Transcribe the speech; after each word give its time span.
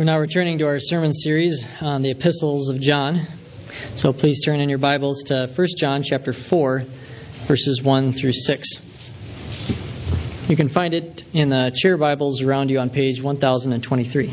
We're 0.00 0.04
now 0.04 0.18
returning 0.18 0.56
to 0.60 0.66
our 0.66 0.80
sermon 0.80 1.12
series 1.12 1.62
on 1.82 2.00
the 2.00 2.10
epistles 2.10 2.70
of 2.70 2.80
John. 2.80 3.26
So 3.96 4.14
please 4.14 4.40
turn 4.42 4.58
in 4.58 4.70
your 4.70 4.78
Bibles 4.78 5.24
to 5.24 5.46
1 5.54 5.66
John 5.76 6.02
chapter 6.02 6.32
4 6.32 6.84
verses 7.46 7.82
1 7.82 8.14
through 8.14 8.32
6. 8.32 8.68
You 10.48 10.56
can 10.56 10.70
find 10.70 10.94
it 10.94 11.24
in 11.34 11.50
the 11.50 11.70
chair 11.76 11.98
Bibles 11.98 12.40
around 12.40 12.70
you 12.70 12.78
on 12.78 12.88
page 12.88 13.20
1023. 13.22 14.32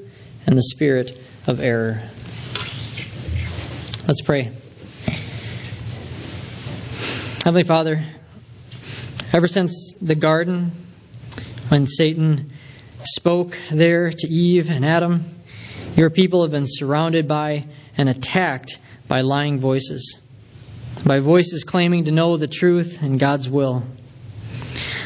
and 0.45 0.57
the 0.57 0.63
spirit 0.63 1.11
of 1.47 1.59
error. 1.59 2.01
Let's 4.07 4.21
pray. 4.21 4.51
Heavenly 7.43 7.63
Father, 7.63 8.03
ever 9.33 9.47
since 9.47 9.95
the 10.01 10.15
garden, 10.15 10.71
when 11.69 11.87
Satan 11.87 12.51
spoke 13.03 13.57
there 13.71 14.11
to 14.11 14.27
Eve 14.27 14.69
and 14.69 14.85
Adam, 14.85 15.25
your 15.95 16.09
people 16.09 16.43
have 16.43 16.51
been 16.51 16.67
surrounded 16.67 17.27
by 17.27 17.65
and 17.97 18.09
attacked 18.09 18.77
by 19.07 19.21
lying 19.21 19.59
voices, 19.59 20.19
by 21.05 21.19
voices 21.19 21.63
claiming 21.63 22.05
to 22.05 22.11
know 22.11 22.37
the 22.37 22.47
truth 22.47 22.99
and 23.01 23.19
God's 23.19 23.49
will. 23.49 23.83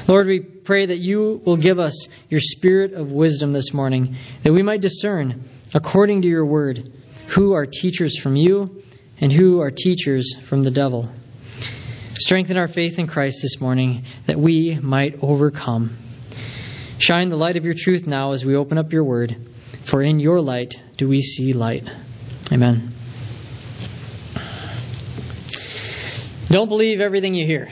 Lord, 0.07 0.27
we 0.27 0.45
pray 0.65 0.87
that 0.87 0.97
you 0.97 1.41
will 1.45 1.57
give 1.57 1.79
us 1.79 2.09
your 2.29 2.41
spirit 2.41 2.93
of 2.93 3.11
wisdom 3.11 3.53
this 3.53 3.73
morning, 3.73 4.15
that 4.43 4.51
we 4.51 4.63
might 4.63 4.81
discern, 4.81 5.43
according 5.73 6.23
to 6.23 6.27
your 6.27 6.45
word, 6.45 6.91
who 7.29 7.53
are 7.53 7.65
teachers 7.65 8.17
from 8.17 8.35
you 8.35 8.81
and 9.21 9.31
who 9.31 9.61
are 9.61 9.71
teachers 9.71 10.35
from 10.47 10.63
the 10.63 10.71
devil. 10.71 11.09
Strengthen 12.15 12.57
our 12.57 12.67
faith 12.67 12.97
in 12.97 13.07
Christ 13.07 13.39
this 13.41 13.61
morning, 13.61 14.03
that 14.25 14.39
we 14.39 14.79
might 14.81 15.21
overcome. 15.21 15.97
Shine 16.97 17.29
the 17.29 17.35
light 17.35 17.57
of 17.57 17.65
your 17.65 17.73
truth 17.77 18.07
now 18.07 18.31
as 18.31 18.43
we 18.43 18.55
open 18.55 18.77
up 18.77 18.91
your 18.91 19.03
word, 19.03 19.35
for 19.83 20.01
in 20.01 20.19
your 20.19 20.41
light 20.41 20.75
do 20.97 21.07
we 21.07 21.21
see 21.21 21.53
light. 21.53 21.87
Amen. 22.51 22.91
Don't 26.47 26.69
believe 26.69 27.01
everything 27.01 27.35
you 27.35 27.45
hear. 27.45 27.69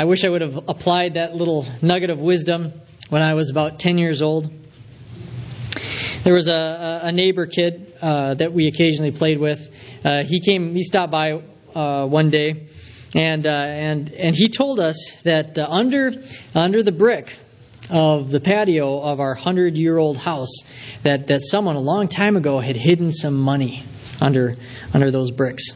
I 0.00 0.04
wish 0.04 0.24
I 0.24 0.30
would 0.30 0.40
have 0.40 0.56
applied 0.56 1.14
that 1.14 1.34
little 1.34 1.66
nugget 1.82 2.08
of 2.08 2.20
wisdom 2.20 2.72
when 3.10 3.20
I 3.20 3.34
was 3.34 3.50
about 3.50 3.78
10 3.78 3.98
years 3.98 4.22
old. 4.22 4.50
There 6.24 6.32
was 6.32 6.48
a, 6.48 7.00
a 7.02 7.12
neighbor 7.12 7.44
kid 7.44 7.92
uh, 8.00 8.32
that 8.32 8.54
we 8.54 8.66
occasionally 8.66 9.10
played 9.10 9.38
with. 9.38 9.68
Uh, 10.02 10.24
he 10.24 10.40
came, 10.40 10.74
he 10.74 10.84
stopped 10.84 11.12
by 11.12 11.42
uh, 11.74 12.06
one 12.06 12.30
day, 12.30 12.68
and 13.14 13.46
uh, 13.46 13.50
and 13.50 14.08
and 14.08 14.34
he 14.34 14.48
told 14.48 14.80
us 14.80 15.20
that 15.24 15.58
uh, 15.58 15.66
under 15.68 16.12
under 16.54 16.82
the 16.82 16.92
brick 16.92 17.36
of 17.90 18.30
the 18.30 18.40
patio 18.40 19.02
of 19.02 19.20
our 19.20 19.34
hundred 19.34 19.76
year 19.76 19.98
old 19.98 20.16
house, 20.16 20.62
that 21.02 21.26
that 21.26 21.42
someone 21.42 21.76
a 21.76 21.80
long 21.80 22.08
time 22.08 22.36
ago 22.36 22.58
had 22.58 22.74
hidden 22.74 23.12
some 23.12 23.34
money 23.34 23.84
under 24.18 24.56
under 24.94 25.10
those 25.10 25.30
bricks. 25.30 25.72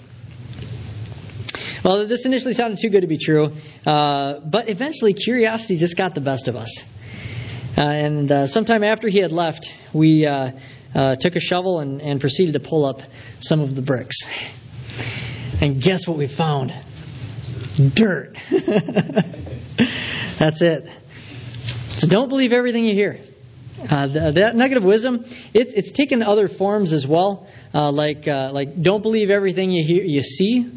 Well, 1.84 2.06
this 2.06 2.24
initially 2.24 2.54
sounded 2.54 2.78
too 2.80 2.88
good 2.88 3.02
to 3.02 3.06
be 3.06 3.18
true, 3.18 3.50
uh, 3.86 4.40
but 4.40 4.68
eventually 4.68 5.12
curiosity 5.12 5.76
just 5.76 5.96
got 5.96 6.14
the 6.14 6.20
best 6.20 6.48
of 6.48 6.56
us. 6.56 6.84
Uh, 7.76 7.80
and 7.82 8.30
uh, 8.30 8.46
sometime 8.46 8.84
after 8.84 9.08
he 9.08 9.18
had 9.18 9.32
left, 9.32 9.74
we 9.92 10.26
uh, 10.26 10.52
uh, 10.94 11.16
took 11.16 11.34
a 11.34 11.40
shovel 11.40 11.80
and, 11.80 12.00
and 12.00 12.20
proceeded 12.20 12.52
to 12.52 12.60
pull 12.60 12.84
up 12.84 13.00
some 13.40 13.60
of 13.60 13.74
the 13.74 13.82
bricks. 13.82 14.18
And 15.60 15.82
guess 15.82 16.06
what 16.06 16.16
we 16.16 16.28
found? 16.28 16.72
Dirt. 17.94 18.36
That's 20.38 20.62
it. 20.62 20.88
So 21.88 22.06
don't 22.06 22.28
believe 22.28 22.52
everything 22.52 22.84
you 22.84 22.94
hear. 22.94 23.18
Uh, 23.88 24.06
the, 24.06 24.32
that 24.32 24.76
of 24.76 24.84
wisdom, 24.84 25.24
it, 25.52 25.74
it's 25.76 25.90
taken 25.90 26.22
other 26.22 26.48
forms 26.48 26.92
as 26.92 27.06
well. 27.06 27.46
Uh, 27.72 27.90
like, 27.90 28.26
uh, 28.28 28.50
like 28.52 28.80
don't 28.80 29.02
believe 29.02 29.30
everything 29.30 29.70
you 29.70 29.84
hear, 29.84 30.04
you 30.04 30.22
see, 30.22 30.70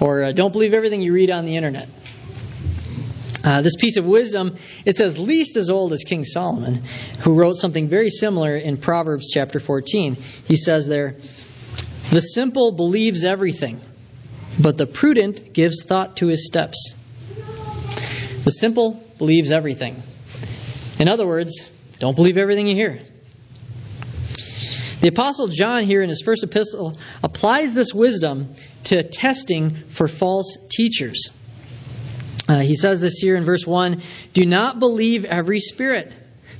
or 0.00 0.32
don't 0.32 0.52
believe 0.52 0.74
everything 0.74 1.02
you 1.02 1.12
read 1.12 1.30
on 1.30 1.44
the 1.44 1.56
internet. 1.56 1.88
Uh, 3.46 3.62
this 3.62 3.76
piece 3.76 3.96
of 3.96 4.04
wisdom, 4.04 4.56
it's 4.84 5.00
as 5.00 5.16
least 5.16 5.56
as 5.56 5.70
old 5.70 5.92
as 5.92 6.02
King 6.02 6.24
Solomon, 6.24 6.82
who 7.20 7.34
wrote 7.34 7.54
something 7.54 7.88
very 7.88 8.10
similar 8.10 8.56
in 8.56 8.76
Proverbs 8.76 9.30
chapter 9.32 9.60
14. 9.60 10.16
He 10.48 10.56
says 10.56 10.88
there, 10.88 11.14
The 12.10 12.20
simple 12.20 12.72
believes 12.72 13.22
everything, 13.22 13.80
but 14.60 14.76
the 14.76 14.86
prudent 14.86 15.52
gives 15.52 15.84
thought 15.84 16.16
to 16.16 16.26
his 16.26 16.44
steps. 16.44 16.92
The 18.42 18.50
simple 18.50 19.00
believes 19.16 19.52
everything. 19.52 20.02
In 20.98 21.06
other 21.06 21.24
words, 21.24 21.70
don't 22.00 22.16
believe 22.16 22.38
everything 22.38 22.66
you 22.66 22.74
hear. 22.74 22.98
The 25.02 25.08
Apostle 25.08 25.46
John, 25.46 25.84
here 25.84 26.02
in 26.02 26.08
his 26.08 26.22
first 26.24 26.42
epistle, 26.42 26.98
applies 27.22 27.74
this 27.74 27.94
wisdom 27.94 28.56
to 28.84 29.04
testing 29.04 29.70
for 29.90 30.08
false 30.08 30.58
teachers. 30.68 31.30
Uh, 32.48 32.60
he 32.60 32.74
says 32.74 33.00
this 33.00 33.18
here 33.18 33.36
in 33.36 33.44
verse 33.44 33.66
1 33.66 34.02
Do 34.32 34.46
not 34.46 34.78
believe 34.78 35.24
every 35.24 35.60
spirit, 35.60 36.12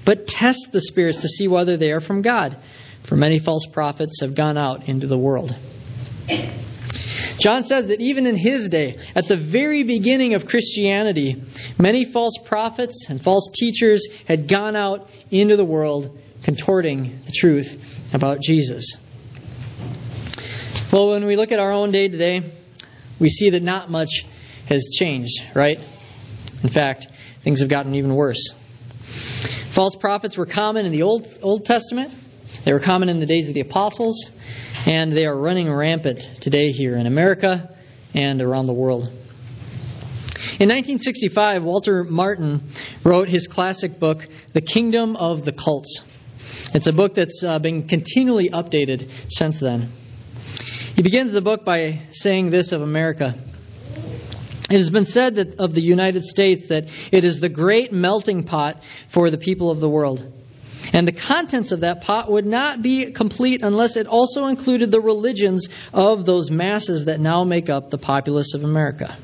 but 0.05 0.27
test 0.27 0.73
the 0.73 0.81
spirits 0.81 1.23
to 1.23 1.29
see 1.29 1.49
whether 1.49 1.77
they 1.77 1.93
are 1.93 2.01
from 2.01 2.23
God, 2.23 2.57
for 3.03 3.17
many 3.17 3.39
false 3.39 3.67
prophets 3.67 4.21
have 4.21 4.35
gone 4.35 4.59
out 4.59 4.89
into 4.89 5.07
the 5.07 5.19
world. 5.19 5.55
John 7.39 7.63
says 7.63 7.89
that 7.89 8.01
even 8.01 8.27
in 8.27 8.37
his 8.37 8.69
day, 8.69 8.99
at 9.15 9.29
the 9.29 9.37
very 9.37 9.83
beginning 9.83 10.35
of 10.35 10.47
Christianity, 10.47 11.43
many 11.79 12.05
false 12.05 12.39
prophets 12.45 13.09
and 13.09 13.23
false 13.23 13.51
teachers 13.55 14.09
had 14.27 14.49
gone 14.49 14.75
out 14.75 15.11
into 15.31 15.57
the 15.57 15.65
world 15.65 16.19
contorting 16.43 17.21
the 17.27 17.33
truth 17.33 18.15
about 18.15 18.41
Jesus. 18.41 18.97
Well, 20.93 21.11
when 21.11 21.27
we 21.27 21.37
look 21.37 21.53
at 21.53 21.59
our 21.59 21.73
own 21.73 21.91
day 21.91 22.09
today, 22.09 22.43
we 23.19 23.29
see 23.29 23.51
that 23.51 23.63
not 23.63 23.91
much 23.91 24.25
has 24.69 24.89
changed, 24.93 25.43
right? 25.55 25.83
In 26.63 26.69
fact, 26.69 27.09
things 27.43 27.61
have 27.61 27.69
gotten 27.69 27.95
even 27.95 28.15
worse. 28.15 28.55
False 29.71 29.97
prophets 29.97 30.37
were 30.37 30.47
common 30.47 30.87
in 30.87 30.93
the 30.93 31.03
Old, 31.03 31.39
Old 31.43 31.65
Testament, 31.65 32.17
they 32.67 32.73
were 32.73 32.81
common 32.81 33.09
in 33.09 33.21
the 33.21 33.27
days 33.27 33.49
of 33.49 33.55
the 33.55 33.61
apostles, 33.61 34.33
and 34.87 35.13
they 35.13 35.25
are 35.25 35.37
running 35.37 35.73
rampant 35.73 36.29
today 36.41 36.73
here 36.73 36.97
in 36.97 37.07
America 37.07 37.73
and 38.13 38.43
around 38.43 38.67
the 38.67 38.75
world. 38.75 39.05
In 40.59 40.69
1965, 40.71 41.63
Walter 41.63 42.03
Martin 42.03 42.63
wrote 43.05 43.29
his 43.29 43.47
classic 43.47 44.01
book, 44.01 44.27
The 44.53 44.61
Kingdom 44.61 45.15
of 45.15 45.45
the 45.45 45.53
Cults. 45.53 46.03
It's 46.75 46.89
a 46.89 46.93
book 46.93 47.15
that's 47.15 47.45
uh, 47.45 47.61
been 47.61 47.87
continually 47.87 48.49
updated 48.51 49.11
since 49.29 49.61
then. 49.61 49.91
He 50.97 51.03
begins 51.03 51.31
the 51.31 51.43
book 51.43 51.65
by 51.65 52.03
saying 52.11 52.51
this 52.51 52.73
of 52.73 52.83
America. 52.83 53.35
It 54.69 54.79
has 54.79 54.91
been 54.91 55.05
said 55.05 55.37
that 55.37 55.61
of 55.61 55.75
the 55.75 55.81
United 55.81 56.25
States 56.25 56.69
that 56.69 56.89
it 57.13 57.25
is 57.25 57.39
the 57.39 57.49
great 57.49 57.93
melting 57.93 58.43
pot 58.43 58.83
for 59.09 59.31
the 59.31 59.39
people 59.39 59.71
of 59.71 59.79
the 59.79 59.89
world. 59.89 60.33
And 60.93 61.07
the 61.07 61.13
contents 61.13 61.73
of 61.73 61.81
that 61.81 62.03
pot 62.03 62.31
would 62.31 62.47
not 62.47 62.83
be 62.83 63.11
complete 63.13 63.63
unless 63.63 63.97
it 63.97 64.07
also 64.07 64.47
included 64.47 64.91
the 64.91 65.01
religions 65.01 65.69
of 65.93 66.25
those 66.25 66.51
masses 66.51 67.07
that 67.07 67.21
now 67.21 67.45
make 67.45 67.69
up 67.69 67.91
the 67.91 67.99
populace 67.99 68.55
of 68.55 68.65
America. 68.65 69.17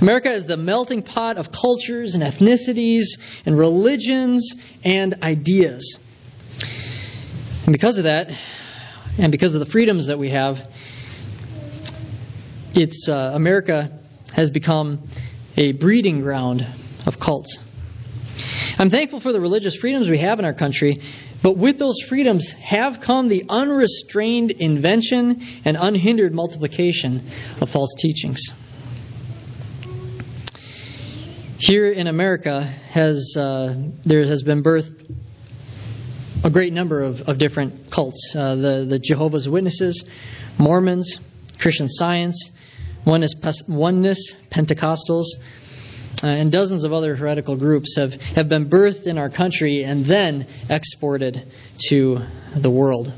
America 0.00 0.32
is 0.32 0.46
the 0.46 0.56
melting 0.56 1.02
pot 1.02 1.36
of 1.36 1.52
cultures 1.52 2.16
and 2.16 2.24
ethnicities 2.24 3.20
and 3.46 3.56
religions 3.56 4.54
and 4.84 5.22
ideas. 5.22 5.98
And 7.64 7.72
because 7.72 7.98
of 7.98 8.04
that, 8.04 8.28
and 9.18 9.30
because 9.30 9.54
of 9.54 9.60
the 9.60 9.66
freedoms 9.66 10.08
that 10.08 10.18
we 10.18 10.30
have, 10.30 10.66
it's 12.74 13.08
uh, 13.08 13.32
America 13.34 13.98
has 14.34 14.50
become 14.50 15.06
a 15.56 15.72
breeding 15.72 16.20
ground 16.22 16.66
of 17.06 17.20
cults. 17.20 17.58
I'm 18.78 18.90
thankful 18.90 19.20
for 19.20 19.32
the 19.32 19.40
religious 19.40 19.76
freedoms 19.76 20.08
we 20.08 20.18
have 20.18 20.38
in 20.38 20.44
our 20.44 20.54
country, 20.54 21.02
but 21.42 21.56
with 21.56 21.78
those 21.78 22.00
freedoms 22.00 22.50
have 22.50 23.00
come 23.00 23.28
the 23.28 23.44
unrestrained 23.48 24.52
invention 24.52 25.46
and 25.64 25.76
unhindered 25.78 26.34
multiplication 26.34 27.22
of 27.60 27.68
false 27.68 27.94
teachings. 27.98 28.40
Here 31.58 31.92
in 31.92 32.06
America, 32.06 32.62
has 32.92 33.36
uh, 33.38 33.74
there 34.02 34.26
has 34.26 34.42
been 34.42 34.62
birthed 34.62 35.14
a 36.44 36.50
great 36.50 36.72
number 36.72 37.02
of, 37.02 37.22
of 37.22 37.38
different 37.38 37.90
cults: 37.90 38.34
uh, 38.34 38.56
the 38.56 38.86
the 38.88 38.98
Jehovah's 38.98 39.48
Witnesses, 39.48 40.04
Mormons, 40.58 41.20
Christian 41.58 41.88
Science, 41.88 42.50
oneness, 43.04 43.34
oneness 43.68 44.34
Pentecostals, 44.50 45.26
uh, 46.22 46.26
and 46.26 46.52
dozens 46.52 46.84
of 46.84 46.92
other 46.92 47.16
heretical 47.16 47.56
groups 47.56 47.96
have, 47.96 48.14
have 48.14 48.48
been 48.48 48.68
birthed 48.68 49.06
in 49.06 49.18
our 49.18 49.30
country 49.30 49.82
and 49.82 50.04
then 50.04 50.46
exported 50.70 51.50
to 51.88 52.20
the 52.54 52.70
world. 52.70 53.12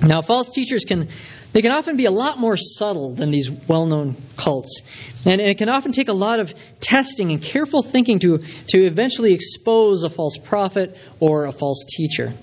Now, 0.00 0.22
false 0.22 0.50
teachers 0.50 0.84
can 0.84 1.08
they 1.52 1.62
can 1.62 1.72
often 1.72 1.96
be 1.96 2.04
a 2.04 2.10
lot 2.10 2.38
more 2.38 2.56
subtle 2.56 3.14
than 3.14 3.30
these 3.30 3.50
well-known 3.50 4.16
cults. 4.36 4.82
And 5.24 5.40
it 5.40 5.58
can 5.58 5.68
often 5.68 5.92
take 5.92 6.08
a 6.08 6.12
lot 6.12 6.40
of 6.40 6.54
testing 6.80 7.32
and 7.32 7.42
careful 7.42 7.82
thinking 7.82 8.18
to, 8.20 8.38
to 8.68 8.78
eventually 8.78 9.32
expose 9.32 10.02
a 10.02 10.10
false 10.10 10.36
prophet 10.36 10.96
or 11.20 11.46
a 11.46 11.52
false 11.52 11.86
teacher. 11.88 12.34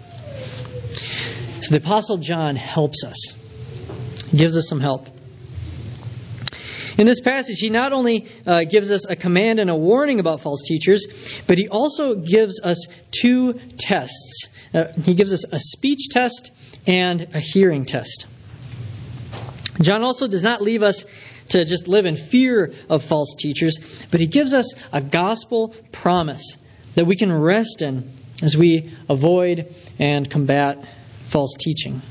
So 1.61 1.71
the 1.71 1.77
Apostle 1.77 2.17
John 2.17 2.55
helps 2.55 3.03
us, 3.03 3.33
gives 4.35 4.57
us 4.57 4.67
some 4.67 4.79
help. 4.79 5.07
In 6.97 7.07
this 7.07 7.19
passage, 7.19 7.59
he 7.59 7.69
not 7.69 7.91
only 7.91 8.27
uh, 8.45 8.63
gives 8.63 8.91
us 8.91 9.05
a 9.05 9.15
command 9.15 9.59
and 9.59 9.69
a 9.69 9.75
warning 9.75 10.19
about 10.19 10.41
false 10.41 10.61
teachers, 10.61 11.05
but 11.47 11.57
he 11.57 11.67
also 11.67 12.15
gives 12.15 12.61
us 12.61 12.87
two 13.11 13.53
tests. 13.77 14.49
Uh, 14.73 14.85
he 15.03 15.13
gives 15.13 15.33
us 15.33 15.43
a 15.51 15.59
speech 15.59 16.07
test 16.09 16.51
and 16.87 17.27
a 17.33 17.39
hearing 17.39 17.85
test. 17.85 18.25
John 19.81 20.03
also 20.03 20.27
does 20.27 20.43
not 20.43 20.61
leave 20.61 20.83
us 20.83 21.05
to 21.49 21.65
just 21.65 21.87
live 21.87 22.05
in 22.05 22.15
fear 22.15 22.73
of 22.89 23.03
false 23.03 23.35
teachers, 23.35 23.79
but 24.09 24.19
he 24.19 24.27
gives 24.27 24.53
us 24.53 24.73
a 24.91 25.01
gospel 25.01 25.75
promise 25.91 26.57
that 26.95 27.05
we 27.05 27.15
can 27.17 27.31
rest 27.31 27.81
in 27.81 28.09
as 28.41 28.55
we 28.55 28.93
avoid 29.09 29.73
and 29.99 30.29
combat 30.29 30.77
false 31.27 31.55
teaching. 31.59 32.01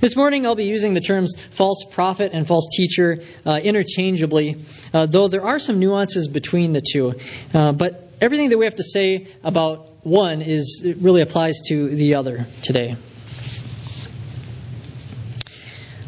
This 0.00 0.14
morning 0.14 0.46
I'll 0.46 0.54
be 0.54 0.66
using 0.66 0.94
the 0.94 1.00
terms 1.00 1.34
false 1.50 1.82
prophet 1.90 2.30
and 2.32 2.46
false 2.46 2.68
teacher 2.70 3.18
uh, 3.44 3.58
interchangeably, 3.60 4.54
uh, 4.94 5.06
though 5.06 5.26
there 5.26 5.44
are 5.44 5.58
some 5.58 5.80
nuances 5.80 6.28
between 6.28 6.72
the 6.72 6.80
two. 6.80 7.14
Uh, 7.52 7.72
but 7.72 8.08
everything 8.20 8.50
that 8.50 8.58
we 8.58 8.64
have 8.64 8.76
to 8.76 8.84
say 8.84 9.26
about 9.42 10.06
one 10.06 10.40
is 10.40 10.86
really 11.00 11.20
applies 11.20 11.62
to 11.66 11.88
the 11.96 12.14
other 12.14 12.46
today. 12.62 12.94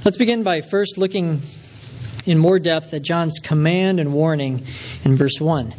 Let's 0.04 0.16
begin 0.16 0.44
by 0.44 0.60
first 0.60 0.96
looking 0.96 1.40
in 2.26 2.38
more 2.38 2.60
depth 2.60 2.94
at 2.94 3.02
John's 3.02 3.40
command 3.40 3.98
and 3.98 4.12
warning 4.12 4.66
in 5.04 5.16
verse 5.16 5.40
1. 5.40 5.75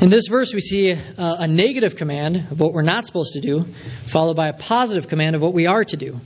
In 0.00 0.10
this 0.10 0.26
verse, 0.26 0.52
we 0.52 0.60
see 0.60 0.90
a, 0.90 0.98
a 1.16 1.46
negative 1.46 1.94
command 1.94 2.48
of 2.50 2.58
what 2.58 2.72
we're 2.72 2.82
not 2.82 3.06
supposed 3.06 3.34
to 3.34 3.40
do, 3.40 3.66
followed 4.06 4.36
by 4.36 4.48
a 4.48 4.52
positive 4.52 5.06
command 5.06 5.36
of 5.36 5.42
what 5.42 5.54
we 5.54 5.66
are 5.66 5.84
to 5.84 5.96
do. 5.96 6.18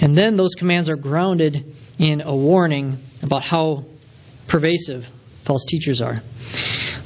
And 0.00 0.16
then 0.16 0.36
those 0.36 0.54
commands 0.54 0.88
are 0.88 0.96
grounded 0.96 1.74
in 1.98 2.20
a 2.20 2.34
warning 2.34 2.98
about 3.22 3.42
how 3.42 3.84
pervasive 4.46 5.08
false 5.44 5.64
teachers 5.64 6.00
are. 6.00 6.18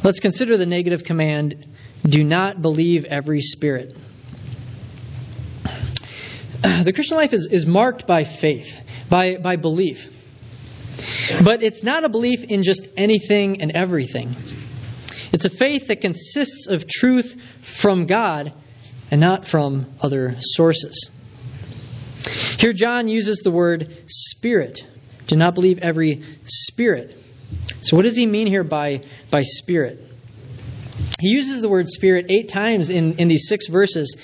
Let's 0.03 0.21
consider 0.21 0.57
the 0.57 0.67
negative 0.67 1.05
command 1.05 1.67
do 2.05 2.25
not 2.25 2.61
believe 2.61 3.05
every 3.05 3.41
spirit. 3.41 3.97
The 6.63 6.93
Christian 6.93 7.17
life 7.17 7.33
is, 7.33 7.49
is 7.51 7.67
marked 7.67 8.07
by 8.07 8.25
faith, 8.25 8.79
by, 9.09 9.37
by 9.37 9.57
belief. 9.57 10.11
But 11.43 11.63
it's 11.63 11.83
not 11.83 12.05
a 12.05 12.09
belief 12.09 12.45
in 12.45 12.63
just 12.63 12.89
anything 12.97 13.63
and 13.63 13.73
everything. 13.73 14.35
It's 15.33 15.45
a 15.45 15.51
faith 15.51 15.89
that 15.89 16.01
consists 16.01 16.67
of 16.67 16.87
truth 16.87 17.41
from 17.63 18.07
God 18.07 18.53
and 19.11 19.21
not 19.21 19.47
from 19.47 19.87
other 20.01 20.37
sources. 20.41 21.11
Here, 22.63 22.73
John 22.73 23.09
uses 23.09 23.39
the 23.39 23.51
word 23.51 23.93
spirit. 24.07 24.85
Do 25.27 25.35
not 25.35 25.57
believe 25.57 25.81
every 25.81 26.23
spirit. 26.45 27.19
So, 27.81 27.97
what 27.97 28.05
does 28.05 28.15
he 28.15 28.25
mean 28.25 28.47
here 28.47 28.63
by, 28.63 29.01
by 29.33 29.43
spirit? 29.43 29.99
He 31.19 31.31
uses 31.31 31.61
the 31.61 31.69
word 31.69 31.89
spirit 31.89 32.27
eight 32.29 32.51
times 32.51 32.89
in, 32.89 33.19
in 33.19 33.27
these 33.27 33.49
six 33.49 33.67
verses, 33.67 34.17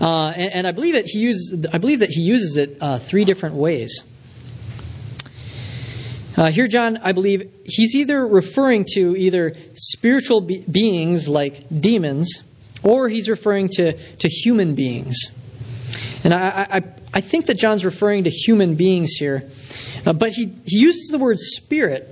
uh, 0.00 0.32
and, 0.34 0.52
and, 0.54 0.66
I 0.66 0.72
believe 0.72 0.94
that 0.94 1.04
he 1.04 1.18
uses 1.18 1.66
I 1.74 1.76
believe 1.76 1.98
that 1.98 2.08
he 2.08 2.22
uses 2.22 2.56
it 2.56 2.78
uh, 2.80 2.98
three 2.98 3.26
different 3.26 3.56
ways. 3.56 4.00
Uh, 6.38 6.50
here, 6.50 6.68
John, 6.68 6.96
I 6.96 7.12
believe 7.12 7.52
he's 7.64 7.94
either 7.96 8.26
referring 8.26 8.86
to 8.94 9.14
either 9.14 9.52
spiritual 9.74 10.40
be- 10.40 10.64
beings 10.66 11.28
like 11.28 11.66
demons, 11.68 12.42
or 12.82 13.10
he's 13.10 13.28
referring 13.28 13.68
to, 13.74 13.92
to 13.92 14.28
human 14.30 14.74
beings. 14.74 15.26
And 16.24 16.32
I, 16.32 16.66
I, 16.70 16.82
I 17.12 17.20
think 17.20 17.46
that 17.46 17.58
John's 17.58 17.84
referring 17.84 18.24
to 18.24 18.30
human 18.30 18.74
beings 18.74 19.12
here, 19.12 19.44
uh, 20.06 20.14
but 20.14 20.30
he, 20.30 20.46
he 20.64 20.78
uses 20.78 21.10
the 21.10 21.18
word 21.18 21.38
spirit 21.38 22.08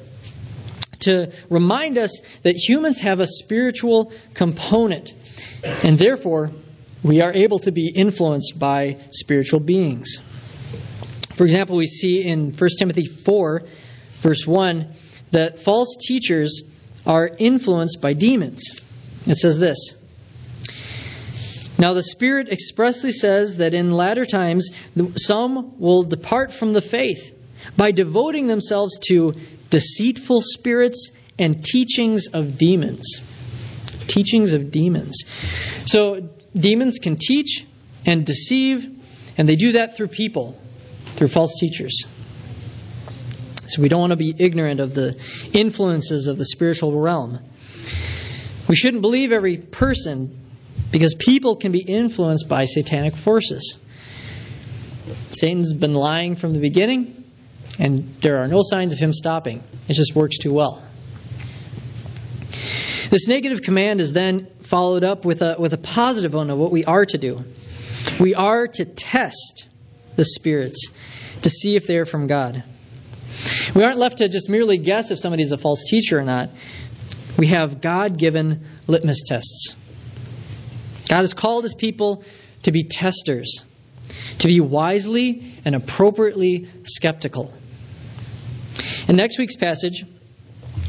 to 1.00 1.32
remind 1.48 1.98
us 1.98 2.20
that 2.42 2.54
humans 2.54 2.98
have 3.00 3.20
a 3.20 3.26
spiritual 3.26 4.12
component, 4.34 5.12
and 5.82 5.98
therefore 5.98 6.50
we 7.02 7.20
are 7.20 7.32
able 7.32 7.58
to 7.60 7.72
be 7.72 7.88
influenced 7.88 8.58
by 8.58 8.98
spiritual 9.10 9.60
beings. 9.60 10.18
For 11.36 11.44
example, 11.44 11.76
we 11.76 11.86
see 11.86 12.22
in 12.22 12.52
1 12.52 12.70
Timothy 12.78 13.06
4, 13.06 13.62
verse 14.20 14.46
1, 14.46 14.92
that 15.32 15.60
false 15.60 15.96
teachers 16.06 16.62
are 17.06 17.28
influenced 17.38 18.00
by 18.00 18.12
demons. 18.12 18.80
It 19.26 19.38
says 19.38 19.58
this 19.58 19.96
now, 21.82 21.94
the 21.94 22.02
Spirit 22.04 22.48
expressly 22.48 23.10
says 23.10 23.56
that 23.56 23.74
in 23.74 23.90
latter 23.90 24.24
times 24.24 24.70
some 25.16 25.80
will 25.80 26.04
depart 26.04 26.52
from 26.52 26.70
the 26.70 26.80
faith 26.80 27.36
by 27.76 27.90
devoting 27.90 28.46
themselves 28.46 29.00
to 29.08 29.34
deceitful 29.68 30.42
spirits 30.42 31.10
and 31.40 31.64
teachings 31.64 32.28
of 32.28 32.56
demons. 32.56 33.20
Teachings 34.06 34.52
of 34.52 34.70
demons. 34.70 35.24
So, 35.86 36.30
demons 36.54 37.00
can 37.00 37.16
teach 37.16 37.66
and 38.06 38.24
deceive, 38.24 38.88
and 39.36 39.48
they 39.48 39.56
do 39.56 39.72
that 39.72 39.96
through 39.96 40.08
people, 40.08 40.56
through 41.16 41.28
false 41.28 41.56
teachers. 41.58 42.04
So, 43.66 43.82
we 43.82 43.88
don't 43.88 43.98
want 43.98 44.12
to 44.12 44.16
be 44.16 44.32
ignorant 44.38 44.78
of 44.78 44.94
the 44.94 45.20
influences 45.52 46.28
of 46.28 46.38
the 46.38 46.44
spiritual 46.44 46.96
realm. 47.00 47.40
We 48.68 48.76
shouldn't 48.76 49.02
believe 49.02 49.32
every 49.32 49.56
person 49.56 50.38
because 50.92 51.14
people 51.14 51.56
can 51.56 51.72
be 51.72 51.80
influenced 51.80 52.48
by 52.48 52.66
satanic 52.66 53.16
forces. 53.16 53.78
Satan's 55.32 55.72
been 55.72 55.94
lying 55.94 56.36
from 56.36 56.52
the 56.52 56.60
beginning, 56.60 57.24
and 57.78 57.98
there 58.20 58.38
are 58.38 58.46
no 58.46 58.60
signs 58.62 58.92
of 58.92 58.98
him 58.98 59.12
stopping. 59.12 59.62
It 59.88 59.94
just 59.94 60.14
works 60.14 60.38
too 60.38 60.52
well. 60.52 60.86
This 63.10 63.26
negative 63.26 63.62
command 63.62 64.00
is 64.00 64.12
then 64.12 64.48
followed 64.62 65.04
up 65.04 65.24
with 65.24 65.42
a, 65.42 65.56
with 65.58 65.72
a 65.72 65.78
positive 65.78 66.34
one 66.34 66.50
of 66.50 66.58
what 66.58 66.70
we 66.70 66.84
are 66.84 67.04
to 67.04 67.18
do. 67.18 67.42
We 68.20 68.34
are 68.34 68.68
to 68.68 68.84
test 68.84 69.66
the 70.16 70.24
spirits 70.24 70.90
to 71.42 71.50
see 71.50 71.76
if 71.76 71.86
they 71.86 71.96
are 71.96 72.06
from 72.06 72.26
God. 72.26 72.64
We 73.74 73.82
aren't 73.82 73.98
left 73.98 74.18
to 74.18 74.28
just 74.28 74.48
merely 74.48 74.78
guess 74.78 75.10
if 75.10 75.18
somebody 75.18 75.42
is 75.42 75.52
a 75.52 75.58
false 75.58 75.84
teacher 75.84 76.18
or 76.18 76.24
not. 76.24 76.50
We 77.38 77.48
have 77.48 77.80
God 77.80 78.18
given 78.18 78.66
litmus 78.86 79.22
tests. 79.26 79.74
God 81.08 81.18
has 81.18 81.34
called 81.34 81.64
his 81.64 81.74
people 81.74 82.24
to 82.64 82.72
be 82.72 82.84
testers, 82.84 83.64
to 84.38 84.46
be 84.46 84.60
wisely 84.60 85.54
and 85.64 85.74
appropriately 85.74 86.68
skeptical. 86.84 87.52
In 89.08 89.16
next 89.16 89.38
week's 89.38 89.56
passage, 89.56 90.04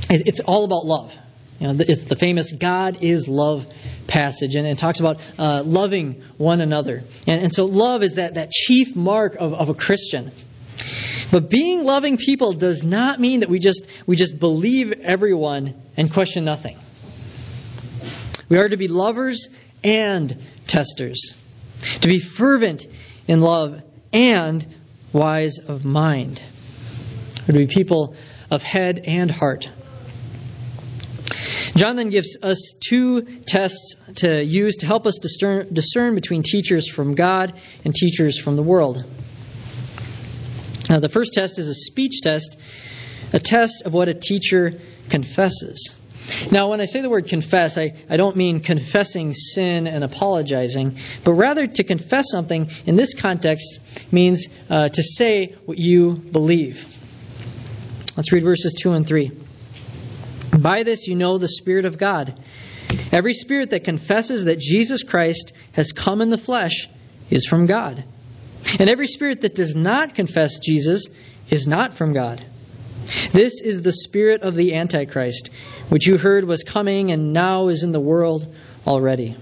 it's 0.09 0.39
all 0.39 0.65
about 0.65 0.85
love. 0.85 1.13
You 1.59 1.67
know, 1.67 1.85
it's 1.87 2.03
the 2.03 2.15
famous 2.15 2.51
God 2.51 2.99
is 3.01 3.27
love 3.27 3.65
passage, 4.07 4.55
and 4.55 4.67
it 4.67 4.77
talks 4.77 4.99
about 4.99 5.21
uh, 5.37 5.63
loving 5.63 6.23
one 6.37 6.61
another. 6.61 7.03
And, 7.27 7.43
and 7.43 7.53
so, 7.53 7.65
love 7.65 8.03
is 8.03 8.15
that, 8.15 8.35
that 8.35 8.51
chief 8.51 8.95
mark 8.95 9.35
of, 9.35 9.53
of 9.53 9.69
a 9.69 9.73
Christian. 9.73 10.31
But 11.31 11.49
being 11.49 11.83
loving 11.83 12.17
people 12.17 12.53
does 12.53 12.83
not 12.83 13.19
mean 13.19 13.39
that 13.41 13.49
we 13.49 13.59
just, 13.59 13.87
we 14.05 14.15
just 14.15 14.39
believe 14.39 14.91
everyone 14.91 15.75
and 15.97 16.11
question 16.11 16.45
nothing. 16.45 16.77
We 18.49 18.57
are 18.57 18.67
to 18.67 18.77
be 18.77 18.87
lovers 18.87 19.49
and 19.83 20.37
testers, 20.67 21.35
to 22.01 22.07
be 22.07 22.19
fervent 22.19 22.85
in 23.27 23.41
love 23.41 23.81
and 24.11 24.65
wise 25.11 25.59
of 25.59 25.85
mind. 25.85 26.41
We're 27.41 27.53
to 27.53 27.53
be 27.53 27.67
people 27.67 28.15
of 28.49 28.63
head 28.63 29.01
and 29.05 29.29
heart. 29.29 29.69
John 31.75 31.95
then 31.95 32.09
gives 32.09 32.37
us 32.43 32.75
two 32.79 33.21
tests 33.21 33.95
to 34.17 34.43
use 34.43 34.77
to 34.77 34.85
help 34.85 35.07
us 35.07 35.17
discern, 35.19 35.73
discern 35.73 36.13
between 36.13 36.43
teachers 36.43 36.87
from 36.87 37.15
God 37.15 37.59
and 37.83 37.95
teachers 37.95 38.39
from 38.39 38.55
the 38.55 38.63
world. 38.63 39.03
Now, 40.89 40.99
the 40.99 41.09
first 41.09 41.33
test 41.33 41.57
is 41.57 41.67
a 41.67 41.73
speech 41.73 42.21
test, 42.21 42.57
a 43.33 43.39
test 43.39 43.83
of 43.85 43.93
what 43.93 44.07
a 44.07 44.13
teacher 44.13 44.73
confesses. 45.09 45.95
Now, 46.51 46.69
when 46.69 46.81
I 46.81 46.85
say 46.85 47.01
the 47.01 47.09
word 47.09 47.27
confess, 47.27 47.77
I, 47.77 47.93
I 48.09 48.17
don't 48.17 48.35
mean 48.35 48.59
confessing 48.59 49.33
sin 49.33 49.87
and 49.87 50.03
apologizing, 50.03 50.97
but 51.23 51.33
rather 51.33 51.67
to 51.67 51.83
confess 51.83 52.31
something 52.31 52.69
in 52.85 52.95
this 52.95 53.13
context 53.13 53.79
means 54.11 54.47
uh, 54.69 54.89
to 54.89 55.03
say 55.03 55.55
what 55.65 55.77
you 55.77 56.13
believe. 56.13 56.97
Let's 58.15 58.31
read 58.31 58.43
verses 58.43 58.73
2 58.81 58.93
and 58.93 59.07
3. 59.07 59.31
By 60.59 60.83
this 60.83 61.07
you 61.07 61.15
know 61.15 61.37
the 61.37 61.47
Spirit 61.47 61.85
of 61.85 61.97
God. 61.97 62.39
Every 63.11 63.33
spirit 63.33 63.71
that 63.71 63.83
confesses 63.83 64.45
that 64.45 64.59
Jesus 64.59 65.03
Christ 65.03 65.53
has 65.73 65.91
come 65.91 66.21
in 66.21 66.29
the 66.29 66.37
flesh 66.37 66.87
is 67.29 67.45
from 67.45 67.65
God. 67.65 68.03
And 68.79 68.89
every 68.89 69.07
spirit 69.07 69.41
that 69.41 69.55
does 69.55 69.75
not 69.75 70.15
confess 70.15 70.59
Jesus 70.59 71.07
is 71.49 71.67
not 71.67 71.95
from 71.95 72.13
God. 72.13 72.45
This 73.31 73.61
is 73.61 73.81
the 73.81 73.91
spirit 73.91 74.41
of 74.41 74.55
the 74.55 74.75
Antichrist, 74.75 75.49
which 75.89 76.07
you 76.07 76.17
heard 76.17 76.45
was 76.45 76.63
coming 76.63 77.11
and 77.11 77.33
now 77.33 77.67
is 77.67 77.83
in 77.83 77.91
the 77.91 77.99
world 77.99 78.55
already. 78.85 79.35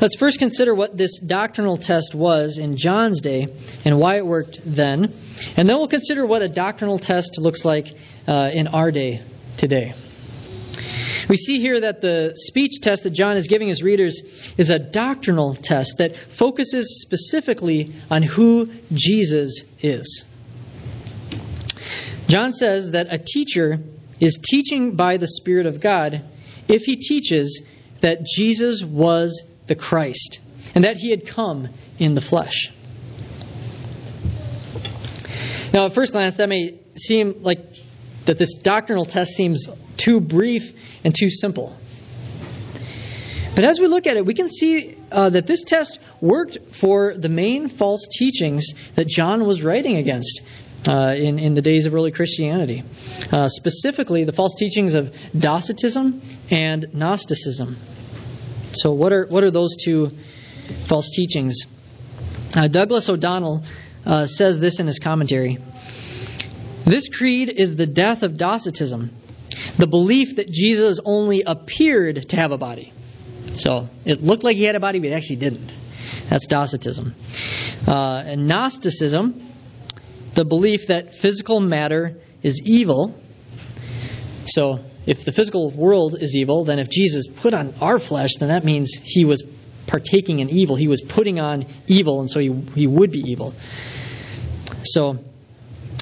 Let's 0.00 0.16
first 0.16 0.38
consider 0.38 0.74
what 0.74 0.96
this 0.96 1.18
doctrinal 1.18 1.76
test 1.76 2.14
was 2.14 2.58
in 2.58 2.76
John's 2.76 3.20
day 3.20 3.46
and 3.84 3.98
why 3.98 4.16
it 4.16 4.26
worked 4.26 4.60
then. 4.64 5.12
And 5.56 5.68
then 5.68 5.78
we'll 5.78 5.88
consider 5.88 6.26
what 6.26 6.42
a 6.42 6.48
doctrinal 6.48 6.98
test 6.98 7.38
looks 7.38 7.64
like 7.64 7.86
uh, 8.26 8.50
in 8.52 8.66
our 8.68 8.90
day 8.90 9.20
today. 9.56 9.94
We 11.28 11.36
see 11.36 11.60
here 11.60 11.80
that 11.80 12.00
the 12.00 12.32
speech 12.36 12.80
test 12.82 13.04
that 13.04 13.10
John 13.10 13.36
is 13.36 13.46
giving 13.46 13.68
his 13.68 13.82
readers 13.82 14.20
is 14.58 14.70
a 14.70 14.78
doctrinal 14.78 15.54
test 15.54 15.98
that 15.98 16.16
focuses 16.16 17.00
specifically 17.00 17.94
on 18.10 18.22
who 18.22 18.70
Jesus 18.92 19.64
is. 19.80 20.24
John 22.28 22.52
says 22.52 22.92
that 22.92 23.12
a 23.12 23.18
teacher 23.18 23.80
is 24.20 24.38
teaching 24.38 24.96
by 24.96 25.16
the 25.16 25.28
Spirit 25.28 25.66
of 25.66 25.80
God 25.80 26.24
if 26.68 26.82
he 26.82 26.96
teaches 26.96 27.62
that 28.00 28.24
Jesus 28.24 28.82
was 28.82 29.42
the 29.66 29.74
Christ 29.74 30.38
and 30.74 30.84
that 30.84 30.96
he 30.96 31.10
had 31.10 31.26
come 31.26 31.68
in 31.98 32.14
the 32.14 32.20
flesh. 32.20 32.72
Now, 35.72 35.86
at 35.86 35.92
first 35.92 36.12
glance, 36.12 36.36
that 36.36 36.48
may 36.48 36.78
seem 36.94 37.42
like 37.42 37.58
that 38.26 38.38
this 38.38 38.54
doctrinal 38.54 39.04
test 39.04 39.32
seems 39.32 39.66
too 39.96 40.20
brief 40.20 40.72
and 41.02 41.14
too 41.14 41.30
simple. 41.30 41.76
But 43.54 43.64
as 43.64 43.78
we 43.78 43.86
look 43.86 44.06
at 44.06 44.16
it, 44.16 44.24
we 44.24 44.34
can 44.34 44.48
see 44.48 44.96
uh, 45.12 45.30
that 45.30 45.46
this 45.46 45.62
test 45.64 45.98
worked 46.20 46.58
for 46.74 47.14
the 47.14 47.28
main 47.28 47.68
false 47.68 48.08
teachings 48.08 48.72
that 48.94 49.06
John 49.06 49.44
was 49.44 49.62
writing 49.62 49.96
against 49.96 50.42
uh, 50.86 51.14
in, 51.16 51.38
in 51.38 51.54
the 51.54 51.62
days 51.62 51.86
of 51.86 51.94
early 51.94 52.12
Christianity. 52.12 52.82
Uh, 53.30 53.48
specifically, 53.48 54.24
the 54.24 54.32
false 54.32 54.54
teachings 54.54 54.94
of 54.94 55.14
Docetism 55.38 56.20
and 56.50 56.94
Gnosticism. 56.94 57.76
So, 58.72 58.92
what 58.92 59.12
are, 59.12 59.26
what 59.26 59.44
are 59.44 59.50
those 59.50 59.76
two 59.76 60.10
false 60.86 61.10
teachings? 61.10 61.66
Uh, 62.56 62.68
Douglas 62.68 63.08
O'Donnell 63.08 63.64
uh, 64.04 64.26
says 64.26 64.60
this 64.60 64.80
in 64.80 64.86
his 64.86 64.98
commentary. 64.98 65.58
This 66.84 67.08
creed 67.08 67.48
is 67.48 67.76
the 67.76 67.86
death 67.86 68.22
of 68.22 68.36
Docetism, 68.36 69.10
the 69.78 69.86
belief 69.86 70.36
that 70.36 70.50
Jesus 70.50 71.00
only 71.04 71.42
appeared 71.42 72.28
to 72.28 72.36
have 72.36 72.52
a 72.52 72.58
body. 72.58 72.92
So 73.54 73.88
it 74.04 74.22
looked 74.22 74.44
like 74.44 74.56
he 74.56 74.64
had 74.64 74.74
a 74.74 74.80
body, 74.80 74.98
but 74.98 75.08
he 75.08 75.14
actually 75.14 75.36
didn't. 75.36 75.72
That's 76.28 76.46
Docetism. 76.46 77.14
Uh, 77.86 78.22
and 78.26 78.48
Gnosticism, 78.48 79.40
the 80.34 80.44
belief 80.44 80.88
that 80.88 81.14
physical 81.14 81.60
matter 81.60 82.16
is 82.42 82.60
evil. 82.64 83.18
So 84.46 84.80
if 85.06 85.24
the 85.24 85.32
physical 85.32 85.70
world 85.70 86.16
is 86.20 86.34
evil, 86.34 86.64
then 86.64 86.78
if 86.78 86.90
Jesus 86.90 87.26
put 87.26 87.54
on 87.54 87.74
our 87.80 87.98
flesh, 87.98 88.36
then 88.40 88.48
that 88.48 88.64
means 88.64 88.94
he 89.02 89.24
was 89.24 89.42
partaking 89.86 90.40
in 90.40 90.50
evil. 90.50 90.76
He 90.76 90.88
was 90.88 91.00
putting 91.00 91.40
on 91.40 91.66
evil, 91.86 92.20
and 92.20 92.30
so 92.30 92.40
he, 92.40 92.52
he 92.74 92.86
would 92.86 93.10
be 93.10 93.20
evil. 93.20 93.54
So 94.82 95.18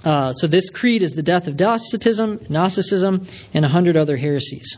uh, 0.05 0.33
so 0.33 0.49
this 0.49 0.71
creed 0.71 1.03
is 1.03 1.13
the 1.13 1.23
death 1.23 1.47
of 1.47 1.57
Docetism, 1.57 2.47
Gnosticism, 2.49 3.27
and 3.55 3.65
a 3.65 3.69
hundred 3.69 3.97
other 3.97 4.17
heresies. 4.17 4.77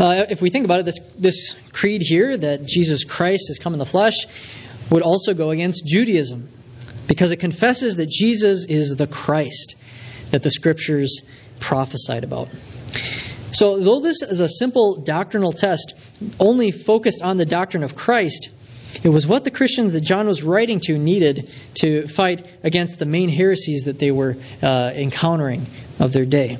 Uh, 0.00 0.24
if 0.30 0.40
we 0.40 0.48
think 0.48 0.64
about 0.64 0.80
it, 0.80 0.86
this, 0.86 0.98
this 1.18 1.54
creed 1.72 2.00
here, 2.00 2.34
that 2.36 2.64
Jesus 2.64 3.04
Christ 3.04 3.48
has 3.48 3.58
come 3.58 3.74
in 3.74 3.78
the 3.78 3.86
flesh, 3.86 4.14
would 4.90 5.02
also 5.02 5.34
go 5.34 5.50
against 5.50 5.84
Judaism 5.86 6.48
because 7.12 7.30
it 7.30 7.40
confesses 7.40 7.96
that 7.96 8.08
Jesus 8.08 8.64
is 8.64 8.96
the 8.96 9.06
Christ 9.06 9.74
that 10.30 10.42
the 10.42 10.48
scriptures 10.48 11.20
prophesied 11.60 12.24
about. 12.24 12.48
So, 13.50 13.78
though 13.78 14.00
this 14.00 14.22
is 14.22 14.40
a 14.40 14.48
simple 14.48 15.02
doctrinal 15.02 15.52
test, 15.52 15.92
only 16.40 16.70
focused 16.70 17.20
on 17.20 17.36
the 17.36 17.44
doctrine 17.44 17.82
of 17.82 17.94
Christ, 17.94 18.48
it 19.04 19.10
was 19.10 19.26
what 19.26 19.44
the 19.44 19.50
Christians 19.50 19.92
that 19.92 20.00
John 20.00 20.26
was 20.26 20.42
writing 20.42 20.80
to 20.84 20.96
needed 20.96 21.54
to 21.82 22.06
fight 22.06 22.46
against 22.62 22.98
the 22.98 23.04
main 23.04 23.28
heresies 23.28 23.84
that 23.84 23.98
they 23.98 24.10
were 24.10 24.38
uh, 24.62 24.92
encountering 24.94 25.66
of 25.98 26.14
their 26.14 26.24
day. 26.24 26.56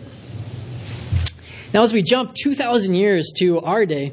Now, 1.73 1.83
as 1.83 1.95
we 1.95 2.03
jump 2.03 2.35
2,000 2.35 2.95
years 2.95 3.33
to 3.39 3.61
our 3.61 3.87
day, 3.87 4.13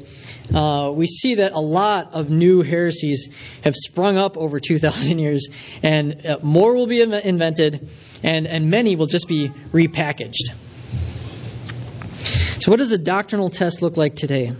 uh, 0.54 0.92
we 0.94 1.06
see 1.06 1.36
that 1.36 1.52
a 1.52 1.60
lot 1.60 2.12
of 2.12 2.30
new 2.30 2.62
heresies 2.62 3.34
have 3.62 3.74
sprung 3.74 4.16
up 4.16 4.36
over 4.36 4.60
2,000 4.60 5.18
years, 5.18 5.48
and 5.82 6.26
uh, 6.26 6.38
more 6.42 6.74
will 6.74 6.86
be 6.86 7.00
invented, 7.00 7.88
and, 8.22 8.46
and 8.46 8.70
many 8.70 8.96
will 8.96 9.06
just 9.06 9.28
be 9.28 9.48
repackaged. 9.72 10.50
So, 12.60 12.70
what 12.70 12.78
does 12.78 12.92
a 12.92 12.98
doctrinal 12.98 13.48
test 13.48 13.80
look 13.80 13.96
like 13.96 14.16
today? 14.16 14.52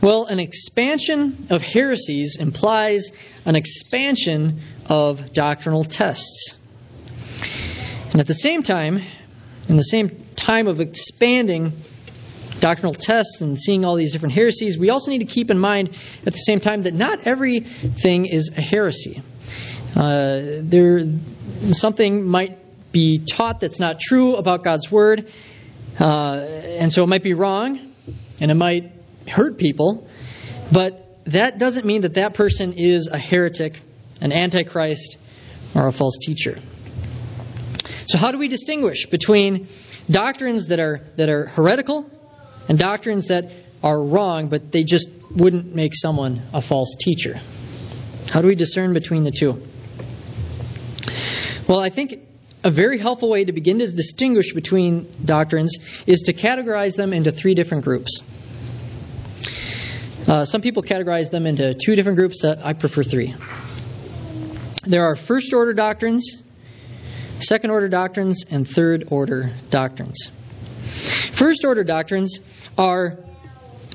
Well, 0.00 0.26
an 0.26 0.38
expansion 0.38 1.48
of 1.50 1.60
heresies 1.62 2.36
implies 2.38 3.10
an 3.44 3.56
expansion 3.56 4.60
of 4.86 5.32
doctrinal 5.32 5.82
tests. 5.82 6.56
And 8.12 8.20
at 8.20 8.28
the 8.28 8.34
same 8.34 8.62
time, 8.62 9.02
in 9.68 9.76
the 9.76 9.82
same 9.82 10.24
time 10.36 10.68
of 10.68 10.80
expanding 10.80 11.72
doctrinal 12.60 12.94
tests 12.94 13.40
and 13.40 13.58
seeing 13.58 13.84
all 13.84 13.96
these 13.96 14.12
different 14.12 14.34
heresies, 14.34 14.78
we 14.78 14.90
also 14.90 15.10
need 15.10 15.20
to 15.20 15.32
keep 15.32 15.50
in 15.50 15.58
mind 15.58 15.96
at 16.26 16.32
the 16.32 16.38
same 16.38 16.60
time 16.60 16.82
that 16.82 16.94
not 16.94 17.26
everything 17.26 18.26
is 18.26 18.50
a 18.56 18.60
heresy. 18.60 19.22
Uh, 19.94 20.60
there, 20.62 21.00
something 21.72 22.24
might 22.26 22.58
be 22.92 23.18
taught 23.18 23.60
that's 23.60 23.80
not 23.80 24.00
true 24.00 24.36
about 24.36 24.64
God's 24.64 24.90
word, 24.90 25.30
uh, 26.00 26.34
and 26.34 26.92
so 26.92 27.04
it 27.04 27.08
might 27.08 27.22
be 27.22 27.34
wrong, 27.34 27.92
and 28.40 28.50
it 28.50 28.54
might 28.54 28.92
hurt 29.28 29.58
people, 29.58 30.08
but 30.72 31.04
that 31.26 31.58
doesn't 31.58 31.84
mean 31.84 32.02
that 32.02 32.14
that 32.14 32.34
person 32.34 32.72
is 32.74 33.08
a 33.08 33.18
heretic, 33.18 33.80
an 34.20 34.32
antichrist, 34.32 35.18
or 35.74 35.88
a 35.88 35.92
false 35.92 36.18
teacher. 36.18 36.58
So 38.06 38.16
how 38.16 38.32
do 38.32 38.38
we 38.38 38.48
distinguish 38.48 39.06
between 39.06 39.68
doctrines 40.10 40.68
that 40.68 40.78
are 40.78 41.02
that 41.16 41.28
are 41.28 41.46
heretical 41.46 42.10
and 42.68 42.78
doctrines 42.78 43.28
that 43.28 43.50
are 43.82 44.00
wrong, 44.02 44.48
but 44.48 44.72
they 44.72 44.84
just 44.84 45.08
wouldn't 45.34 45.74
make 45.74 45.94
someone 45.94 46.42
a 46.52 46.60
false 46.60 46.96
teacher? 47.00 47.40
How 48.30 48.42
do 48.42 48.48
we 48.48 48.54
discern 48.54 48.92
between 48.92 49.24
the 49.24 49.30
two? 49.30 49.60
Well, 51.68 51.80
I 51.80 51.90
think 51.90 52.20
a 52.64 52.70
very 52.70 52.98
helpful 52.98 53.30
way 53.30 53.44
to 53.44 53.52
begin 53.52 53.78
to 53.78 53.90
distinguish 53.90 54.52
between 54.52 55.06
doctrines 55.24 56.02
is 56.06 56.22
to 56.22 56.32
categorize 56.32 56.96
them 56.96 57.12
into 57.12 57.30
three 57.30 57.54
different 57.54 57.84
groups. 57.84 58.20
Uh, 60.26 60.44
some 60.44 60.60
people 60.60 60.82
categorize 60.82 61.30
them 61.30 61.46
into 61.46 61.74
two 61.74 61.96
different 61.96 62.16
groups. 62.16 62.44
Uh, 62.44 62.60
I 62.62 62.74
prefer 62.74 63.02
three. 63.02 63.34
There 64.84 65.04
are 65.04 65.16
first 65.16 65.54
order 65.54 65.72
doctrines, 65.72 66.42
second 67.38 67.70
order 67.70 67.88
doctrines, 67.88 68.44
and 68.50 68.68
third 68.68 69.08
order 69.10 69.50
doctrines. 69.70 70.30
First 71.32 71.64
order 71.64 71.84
doctrines 71.84 72.40
are, 72.78 73.18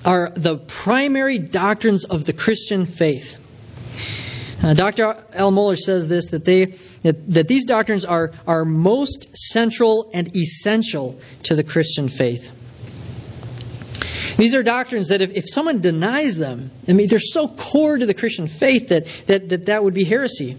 are 0.06 0.32
the 0.36 0.58
primary 0.58 1.40
doctrines 1.40 2.06
of 2.06 2.26
the 2.26 2.34
Christian 2.34 2.86
faith. 2.86 3.40
Uh, 4.62 4.74
Dr. 4.74 5.18
Al 5.34 5.52
Mohler 5.52 5.78
says 5.78 6.08
this 6.08 6.28
that, 6.28 6.46
they, 6.46 6.66
that, 7.04 7.30
that 7.34 7.48
these 7.48 7.66
doctrines 7.66 8.06
are, 8.06 8.32
are 8.46 8.66
most 8.66 9.36
central 9.36 10.10
and 10.14 10.36
essential 10.36 11.20
to 11.44 11.56
the 11.56 11.64
Christian 11.64 12.10
faith. 12.10 12.50
These 14.38 14.56
are 14.56 14.64
doctrines 14.64 15.10
that 15.10 15.22
if, 15.22 15.32
if 15.32 15.46
someone 15.48 15.82
denies 15.82 16.38
them, 16.38 16.72
I 16.88 16.94
mean, 16.94 17.08
they're 17.08 17.20
so 17.20 17.48
core 17.48 17.98
to 17.98 18.06
the 18.06 18.14
Christian 18.14 18.48
faith 18.48 18.90
that 18.90 19.06
that, 19.28 19.50
that, 19.50 19.66
that 19.68 19.84
would 19.84 19.94
be 19.94 20.04
heresy. 20.04 20.58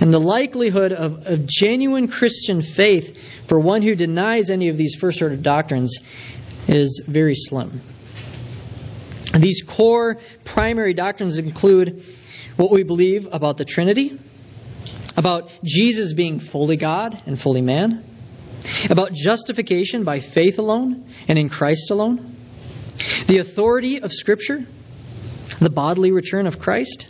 And 0.00 0.12
the 0.12 0.20
likelihood 0.20 0.92
of, 0.92 1.26
of 1.26 1.46
genuine 1.46 2.08
Christian 2.08 2.60
faith 2.60 3.18
for 3.46 3.58
one 3.58 3.82
who 3.82 3.94
denies 3.94 4.50
any 4.50 4.68
of 4.68 4.76
these 4.76 4.94
first 4.94 5.22
order 5.22 5.36
doctrines 5.36 6.00
is 6.70 7.02
very 7.06 7.34
slim. 7.34 7.80
These 9.36 9.62
core 9.62 10.18
primary 10.44 10.94
doctrines 10.94 11.38
include 11.38 12.04
what 12.56 12.70
we 12.70 12.82
believe 12.82 13.28
about 13.32 13.56
the 13.56 13.64
Trinity, 13.64 14.18
about 15.16 15.50
Jesus 15.64 16.12
being 16.12 16.40
fully 16.40 16.76
God 16.76 17.20
and 17.26 17.40
fully 17.40 17.62
man, 17.62 18.04
about 18.88 19.12
justification 19.12 20.04
by 20.04 20.20
faith 20.20 20.58
alone 20.58 21.06
and 21.28 21.38
in 21.38 21.48
Christ 21.48 21.90
alone, 21.90 22.34
the 23.26 23.38
authority 23.38 24.02
of 24.02 24.12
Scripture, 24.12 24.64
the 25.60 25.70
bodily 25.70 26.12
return 26.12 26.46
of 26.46 26.58
Christ, 26.58 27.06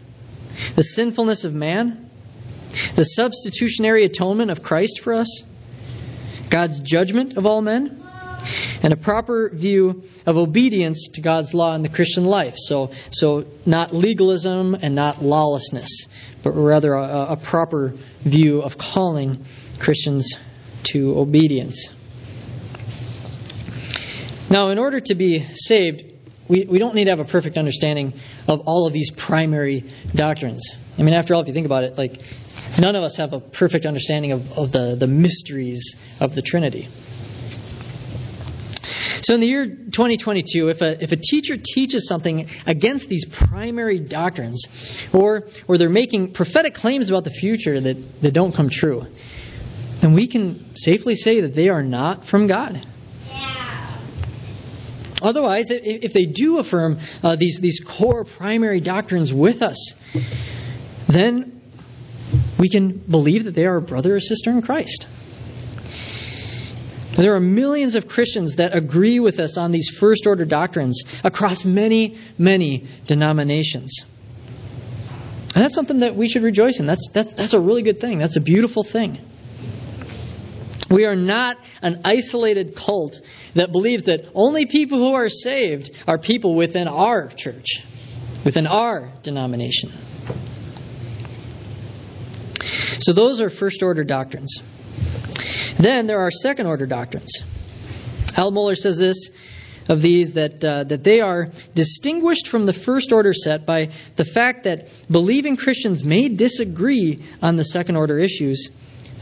the 0.76 0.82
sinfulness 0.82 1.44
of 1.44 1.54
man, 1.54 2.10
the 2.94 3.04
substitutionary 3.04 4.04
atonement 4.04 4.50
of 4.50 4.62
Christ 4.62 5.00
for 5.00 5.14
us, 5.14 5.42
God's 6.48 6.80
judgment 6.80 7.36
of 7.36 7.46
all 7.46 7.62
men, 7.62 7.99
and 8.82 8.92
a 8.92 8.96
proper 8.96 9.50
view 9.52 10.04
of 10.26 10.36
obedience 10.36 11.08
to 11.14 11.20
God's 11.20 11.54
law 11.54 11.74
in 11.74 11.82
the 11.82 11.88
Christian 11.88 12.24
life. 12.24 12.54
So, 12.56 12.90
so 13.10 13.44
not 13.66 13.94
legalism 13.94 14.74
and 14.74 14.94
not 14.94 15.22
lawlessness, 15.22 16.06
but 16.42 16.52
rather 16.52 16.94
a, 16.94 17.26
a 17.30 17.36
proper 17.36 17.92
view 18.20 18.62
of 18.62 18.78
calling 18.78 19.44
Christians 19.78 20.36
to 20.84 21.18
obedience. 21.18 21.94
Now, 24.50 24.70
in 24.70 24.78
order 24.78 25.00
to 25.00 25.14
be 25.14 25.46
saved, 25.54 26.04
we, 26.48 26.64
we 26.64 26.78
don't 26.78 26.94
need 26.94 27.04
to 27.04 27.10
have 27.10 27.20
a 27.20 27.24
perfect 27.24 27.56
understanding 27.56 28.14
of 28.48 28.62
all 28.66 28.86
of 28.86 28.92
these 28.92 29.10
primary 29.10 29.84
doctrines. 30.14 30.74
I 30.98 31.02
mean, 31.02 31.14
after 31.14 31.34
all, 31.34 31.40
if 31.40 31.46
you 31.46 31.54
think 31.54 31.66
about 31.66 31.84
it, 31.84 31.96
like 31.96 32.20
none 32.80 32.96
of 32.96 33.04
us 33.04 33.18
have 33.18 33.32
a 33.32 33.40
perfect 33.40 33.86
understanding 33.86 34.32
of, 34.32 34.58
of 34.58 34.72
the, 34.72 34.96
the 34.98 35.06
mysteries 35.06 35.96
of 36.20 36.34
the 36.34 36.42
Trinity. 36.42 36.88
So 39.22 39.34
in 39.34 39.40
the 39.40 39.46
year 39.46 39.66
2022, 39.66 40.68
if 40.68 40.80
a, 40.80 41.02
if 41.02 41.12
a 41.12 41.16
teacher 41.16 41.56
teaches 41.56 42.08
something 42.08 42.48
against 42.66 43.08
these 43.08 43.24
primary 43.26 43.98
doctrines, 43.98 44.66
or, 45.12 45.48
or 45.68 45.76
they're 45.76 45.90
making 45.90 46.32
prophetic 46.32 46.74
claims 46.74 47.10
about 47.10 47.24
the 47.24 47.30
future 47.30 47.78
that, 47.80 48.22
that 48.22 48.32
don't 48.32 48.54
come 48.54 48.70
true, 48.70 49.06
then 50.00 50.14
we 50.14 50.26
can 50.26 50.74
safely 50.76 51.16
say 51.16 51.42
that 51.42 51.54
they 51.54 51.68
are 51.68 51.82
not 51.82 52.24
from 52.24 52.46
God. 52.46 52.86
Otherwise, 55.22 55.66
if 55.70 56.14
they 56.14 56.24
do 56.24 56.58
affirm 56.58 56.98
uh, 57.22 57.36
these, 57.36 57.60
these 57.60 57.80
core 57.80 58.24
primary 58.24 58.80
doctrines 58.80 59.34
with 59.34 59.60
us, 59.60 59.94
then 61.08 61.60
we 62.58 62.70
can 62.70 62.92
believe 62.92 63.44
that 63.44 63.54
they 63.54 63.66
are 63.66 63.76
a 63.76 63.82
brother 63.82 64.14
or 64.14 64.20
sister 64.20 64.50
in 64.50 64.62
Christ. 64.62 65.06
There 67.16 67.34
are 67.34 67.40
millions 67.40 67.96
of 67.96 68.08
Christians 68.08 68.56
that 68.56 68.74
agree 68.74 69.20
with 69.20 69.40
us 69.40 69.58
on 69.58 69.72
these 69.72 69.90
first 69.90 70.26
order 70.26 70.44
doctrines 70.44 71.02
across 71.24 71.64
many, 71.64 72.18
many 72.38 72.86
denominations. 73.06 74.04
And 75.54 75.64
that's 75.64 75.74
something 75.74 76.00
that 76.00 76.14
we 76.14 76.28
should 76.28 76.42
rejoice 76.42 76.78
in. 76.78 76.86
That's, 76.86 77.08
that's, 77.12 77.32
that's 77.32 77.54
a 77.54 77.60
really 77.60 77.82
good 77.82 78.00
thing. 78.00 78.18
That's 78.18 78.36
a 78.36 78.40
beautiful 78.40 78.84
thing. 78.84 79.18
We 80.88 81.04
are 81.04 81.16
not 81.16 81.56
an 81.82 82.02
isolated 82.04 82.74
cult 82.74 83.20
that 83.54 83.72
believes 83.72 84.04
that 84.04 84.26
only 84.34 84.66
people 84.66 84.98
who 84.98 85.14
are 85.14 85.28
saved 85.28 85.90
are 86.06 86.18
people 86.18 86.54
within 86.54 86.88
our 86.88 87.28
church, 87.28 87.82
within 88.44 88.66
our 88.66 89.12
denomination. 89.22 89.92
So 93.00 93.12
those 93.12 93.40
are 93.40 93.50
first 93.50 93.82
order 93.82 94.04
doctrines. 94.04 94.60
Then 95.80 96.06
there 96.06 96.20
are 96.20 96.30
second 96.30 96.66
order 96.66 96.84
doctrines. 96.84 97.32
Al 98.36 98.52
Mohler 98.52 98.76
says 98.76 98.98
this 98.98 99.30
of 99.88 100.02
these 100.02 100.34
that 100.34 100.62
uh, 100.62 100.84
that 100.84 101.02
they 101.02 101.20
are 101.20 101.48
distinguished 101.74 102.48
from 102.48 102.66
the 102.66 102.72
first 102.72 103.12
order 103.12 103.32
set 103.32 103.64
by 103.64 103.90
the 104.16 104.24
fact 104.24 104.64
that 104.64 104.88
believing 105.10 105.56
Christians 105.56 106.04
may 106.04 106.28
disagree 106.28 107.24
on 107.40 107.56
the 107.56 107.64
second 107.64 107.96
order 107.96 108.18
issues, 108.18 108.68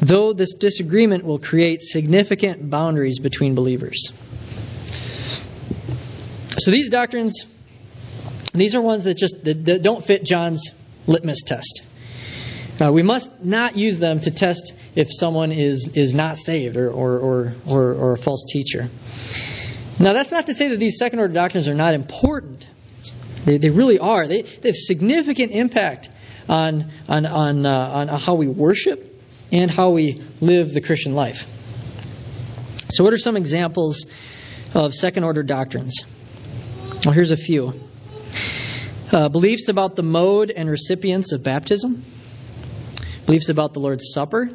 though 0.01 0.33
this 0.33 0.55
disagreement 0.55 1.25
will 1.25 1.39
create 1.39 1.83
significant 1.83 2.69
boundaries 2.69 3.21
between 3.21 3.55
believers. 3.55 4.13
So 6.59 6.73
these 6.73 6.91
doctrines, 6.91 7.47
these 8.53 8.75
are 8.75 8.83
ones 8.83 9.05
that 9.05 9.17
just 9.17 9.45
that, 9.45 9.65
that 9.65 9.83
don't 9.85 10.05
fit 10.05 10.25
John's 10.25 10.71
litmus 11.07 11.43
test. 11.43 11.83
Uh, 12.81 12.93
we 12.93 13.03
must 13.03 13.45
not 13.45 13.77
use 13.77 13.99
them 13.99 14.21
to 14.21 14.31
test 14.31 14.73
if 14.95 15.09
someone 15.11 15.51
is, 15.51 15.89
is 15.95 16.15
not 16.15 16.37
saved 16.37 16.77
or, 16.77 16.91
or, 16.91 17.19
or, 17.19 17.55
or, 17.69 17.95
or 17.95 18.13
a 18.13 18.19
false 18.19 18.45
teacher. 18.49 18.89
Now, 19.99 20.13
that's 20.13 20.31
not 20.31 20.47
to 20.47 20.55
say 20.55 20.69
that 20.69 20.77
these 20.77 20.97
second 20.97 21.19
order 21.19 21.35
doctrines 21.35 21.67
are 21.67 21.75
not 21.75 21.95
important. 21.95 22.65
They, 23.45 23.59
they 23.59 23.71
really 23.71 23.99
are. 23.99 24.29
They, 24.29 24.43
they 24.43 24.69
have 24.69 24.77
significant 24.77 25.53
impact 25.53 26.09
on, 26.49 26.93
on, 27.09 27.27
on, 27.27 27.67
uh, 27.67 27.71
on 27.71 28.09
how 28.09 28.35
we 28.35 28.47
worship 28.47 29.05
and 29.51 29.71
how 29.71 29.91
we 29.91 30.23
live 30.41 30.73
the 30.73 30.81
Christian 30.81 31.15
life. 31.15 31.47
So, 32.91 33.03
what 33.03 33.13
are 33.13 33.19
some 33.19 33.37
examples 33.37 34.07
of 34.75 34.95
second 34.95 35.25
order 35.25 35.43
doctrines? 35.43 36.05
Well, 37.05 37.13
here's 37.13 37.33
a 37.33 37.37
few 37.37 37.73
uh, 39.11 39.29
beliefs 39.29 39.69
about 39.69 39.97
the 39.97 40.03
mode 40.03 40.51
and 40.51 40.71
recipients 40.71 41.33
of 41.33 41.43
baptism 41.43 42.05
beliefs 43.29 43.51
about 43.51 43.75
the 43.75 43.79
Lord's 43.79 44.11
Supper, 44.15 44.49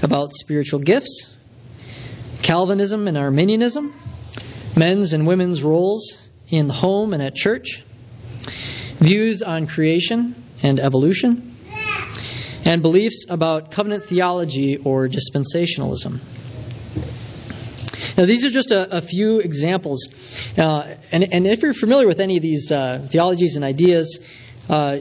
about 0.00 0.32
spiritual 0.32 0.78
gifts, 0.78 1.28
Calvinism 2.40 3.08
and 3.08 3.18
Arminianism, 3.18 3.92
men's 4.76 5.12
and 5.14 5.26
women's 5.26 5.64
roles 5.64 6.16
in 6.48 6.68
the 6.68 6.72
home 6.72 7.12
and 7.12 7.20
at 7.20 7.34
church, 7.34 7.82
views 9.00 9.42
on 9.42 9.66
creation 9.66 10.40
and 10.62 10.78
evolution, 10.78 11.56
and 12.64 12.82
beliefs 12.82 13.26
about 13.28 13.72
covenant 13.72 14.04
theology 14.04 14.76
or 14.76 15.08
dispensationalism. 15.08 16.20
Now, 18.16 18.26
these 18.26 18.44
are 18.44 18.50
just 18.50 18.70
a, 18.70 18.98
a 18.98 19.00
few 19.00 19.40
examples. 19.40 20.06
Uh, 20.56 20.94
and, 21.10 21.26
and, 21.32 21.48
if 21.48 21.62
you're 21.62 21.74
familiar 21.74 22.06
with 22.06 22.20
any 22.20 22.36
of 22.36 22.42
these 22.44 22.70
uh, 22.70 23.04
theologies 23.10 23.56
and 23.56 23.64
ideas, 23.64 24.24
uh, 24.68 24.98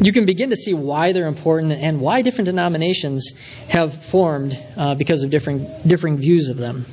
you 0.00 0.12
can 0.12 0.26
begin 0.26 0.50
to 0.50 0.56
see 0.56 0.74
why 0.74 1.12
they're 1.12 1.26
important 1.26 1.72
and 1.72 2.00
why 2.00 2.22
different 2.22 2.46
denominations 2.46 3.32
have 3.68 4.04
formed 4.04 4.56
uh, 4.76 4.94
because 4.94 5.24
of 5.24 5.30
differing, 5.30 5.66
differing 5.86 6.18
views 6.18 6.48
of 6.48 6.56
them. 6.56 6.86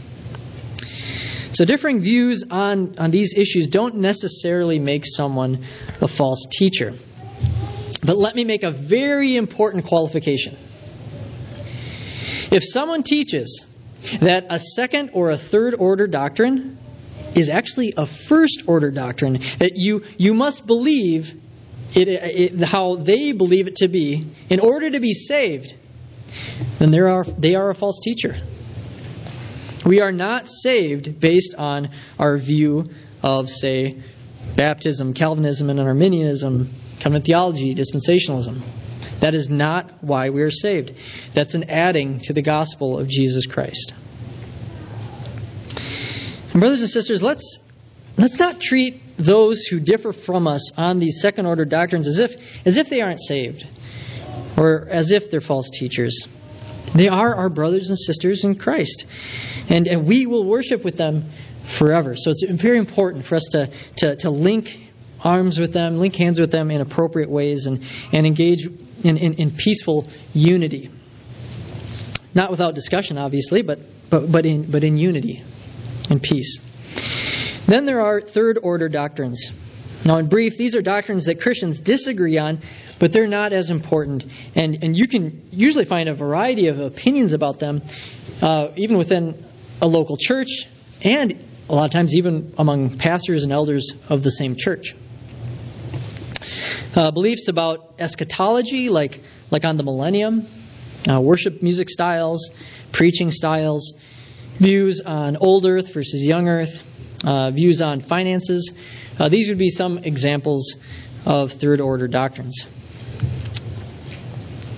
So, 1.51 1.63
differing 1.63 2.01
views 2.01 2.43
on, 2.49 2.95
on 2.97 3.11
these 3.11 3.33
issues 3.33 3.67
don't 3.67 3.95
necessarily 3.97 4.79
make 4.79 5.05
someone 5.05 5.63
a 6.01 6.07
false 6.07 6.47
teacher. 6.51 6.93
But 8.03 8.17
let 8.17 8.35
me 8.35 8.43
make 8.43 8.63
a 8.63 8.71
very 8.71 9.37
important 9.37 9.85
qualification. 9.85 10.57
If 12.51 12.63
someone 12.63 13.03
teaches 13.03 13.65
that 14.19 14.47
a 14.49 14.59
second 14.59 15.11
or 15.13 15.31
a 15.31 15.37
third 15.37 15.75
order 15.75 16.07
doctrine 16.07 16.77
is 17.35 17.49
actually 17.49 17.93
a 17.95 18.05
first 18.05 18.63
order 18.67 18.91
doctrine, 18.91 19.39
that 19.59 19.73
you, 19.75 20.03
you 20.17 20.33
must 20.33 20.67
believe 20.67 21.33
it, 21.95 22.07
it, 22.09 22.63
how 22.63 22.95
they 22.95 23.31
believe 23.31 23.67
it 23.67 23.77
to 23.77 23.87
be 23.87 24.25
in 24.49 24.59
order 24.59 24.91
to 24.91 24.99
be 24.99 25.13
saved, 25.13 25.73
then 26.79 26.91
they 26.91 26.99
are, 26.99 27.23
they 27.23 27.55
are 27.55 27.69
a 27.69 27.75
false 27.75 27.99
teacher. 28.01 28.35
We 29.85 30.01
are 30.01 30.11
not 30.11 30.49
saved 30.49 31.19
based 31.19 31.55
on 31.55 31.89
our 32.19 32.37
view 32.37 32.89
of, 33.23 33.49
say, 33.49 34.01
baptism, 34.55 35.13
Calvinism, 35.13 35.69
and 35.69 35.79
Arminianism, 35.79 36.69
covenant 36.99 37.25
theology, 37.25 37.75
dispensationalism. 37.75 38.61
That 39.21 39.33
is 39.33 39.49
not 39.49 40.03
why 40.03 40.31
we 40.31 40.41
are 40.41 40.51
saved. 40.51 40.93
That's 41.33 41.53
an 41.53 41.69
adding 41.69 42.19
to 42.21 42.33
the 42.33 42.41
gospel 42.41 42.99
of 42.99 43.07
Jesus 43.07 43.45
Christ. 43.45 43.93
And 46.51 46.59
brothers 46.59 46.81
and 46.81 46.89
sisters, 46.89 47.23
let's 47.23 47.59
let's 48.17 48.39
not 48.39 48.59
treat 48.59 49.01
those 49.17 49.65
who 49.65 49.79
differ 49.79 50.11
from 50.11 50.47
us 50.47 50.71
on 50.77 50.99
these 50.99 51.21
second 51.21 51.45
order 51.45 51.65
doctrines 51.65 52.07
as 52.07 52.19
if 52.19 52.65
as 52.65 52.77
if 52.77 52.89
they 52.89 53.01
aren't 53.01 53.21
saved 53.21 53.65
or 54.57 54.87
as 54.89 55.11
if 55.11 55.31
they're 55.31 55.41
false 55.41 55.69
teachers. 55.69 56.27
They 56.93 57.09
are 57.09 57.35
our 57.35 57.49
brothers 57.49 57.89
and 57.89 57.99
sisters 57.99 58.43
in 58.43 58.55
Christ. 58.55 59.05
And, 59.69 59.87
and 59.87 60.05
we 60.05 60.25
will 60.25 60.45
worship 60.45 60.83
with 60.83 60.97
them 60.97 61.25
forever. 61.65 62.15
So 62.15 62.31
it's 62.31 62.43
very 62.43 62.77
important 62.77 63.25
for 63.25 63.35
us 63.35 63.49
to, 63.51 63.69
to, 63.97 64.15
to 64.17 64.29
link 64.29 64.79
arms 65.23 65.59
with 65.59 65.73
them, 65.73 65.97
link 65.97 66.15
hands 66.15 66.39
with 66.39 66.51
them 66.51 66.71
in 66.71 66.81
appropriate 66.81 67.29
ways, 67.29 67.65
and, 67.65 67.83
and 68.13 68.25
engage 68.25 68.65
in, 69.03 69.17
in, 69.17 69.33
in 69.33 69.51
peaceful 69.51 70.07
unity. 70.33 70.89
Not 72.33 72.51
without 72.51 72.75
discussion, 72.75 73.17
obviously, 73.17 73.61
but, 73.61 73.79
but, 74.09 74.31
but, 74.31 74.45
in, 74.45 74.69
but 74.69 74.83
in 74.83 74.97
unity 74.97 75.43
and 76.09 76.21
peace. 76.21 76.59
Then 77.67 77.85
there 77.85 78.01
are 78.01 78.21
third 78.21 78.59
order 78.61 78.89
doctrines. 78.89 79.51
Now, 80.05 80.17
in 80.17 80.27
brief, 80.27 80.55
these 80.55 80.75
are 80.75 80.83
doctrines 80.83 81.25
that 81.25 81.41
Christians 81.41 81.79
disagree 81.79 82.37
on, 82.37 82.59
but 82.99 83.11
they're 83.11 83.27
not 83.27 83.53
as 83.53 83.71
important. 83.71 84.25
And, 84.53 84.83
and 84.83 84.95
you 84.95 85.07
can 85.07 85.49
usually 85.51 85.85
find 85.85 86.07
a 86.07 86.13
variety 86.13 86.67
of 86.67 86.79
opinions 86.79 87.33
about 87.33 87.59
them, 87.59 87.81
uh, 88.41 88.67
even 88.75 88.97
within 88.97 89.43
a 89.81 89.87
local 89.87 90.15
church, 90.15 90.67
and 91.01 91.37
a 91.67 91.73
lot 91.73 91.85
of 91.85 91.91
times 91.91 92.15
even 92.15 92.53
among 92.59 92.99
pastors 92.99 93.43
and 93.43 93.51
elders 93.51 93.93
of 94.07 94.21
the 94.21 94.29
same 94.29 94.55
church. 94.55 94.93
Uh, 96.95 97.09
beliefs 97.09 97.47
about 97.47 97.95
eschatology, 97.97 98.89
like, 98.89 99.21
like 99.49 99.65
on 99.65 99.75
the 99.75 99.83
millennium, 99.83 100.45
uh, 101.09 101.19
worship 101.19 101.63
music 101.63 101.89
styles, 101.89 102.51
preaching 102.91 103.31
styles, 103.31 103.93
views 104.59 105.01
on 105.01 105.35
old 105.37 105.65
earth 105.65 105.93
versus 105.93 106.23
young 106.23 106.47
earth, 106.47 106.83
uh, 107.25 107.51
views 107.51 107.81
on 107.81 107.99
finances. 107.99 108.71
Uh, 109.19 109.27
these 109.29 109.49
would 109.49 109.57
be 109.57 109.69
some 109.69 109.97
examples 109.97 110.75
of 111.25 111.51
third 111.51 111.81
order 111.81 112.07
doctrines. 112.07 112.65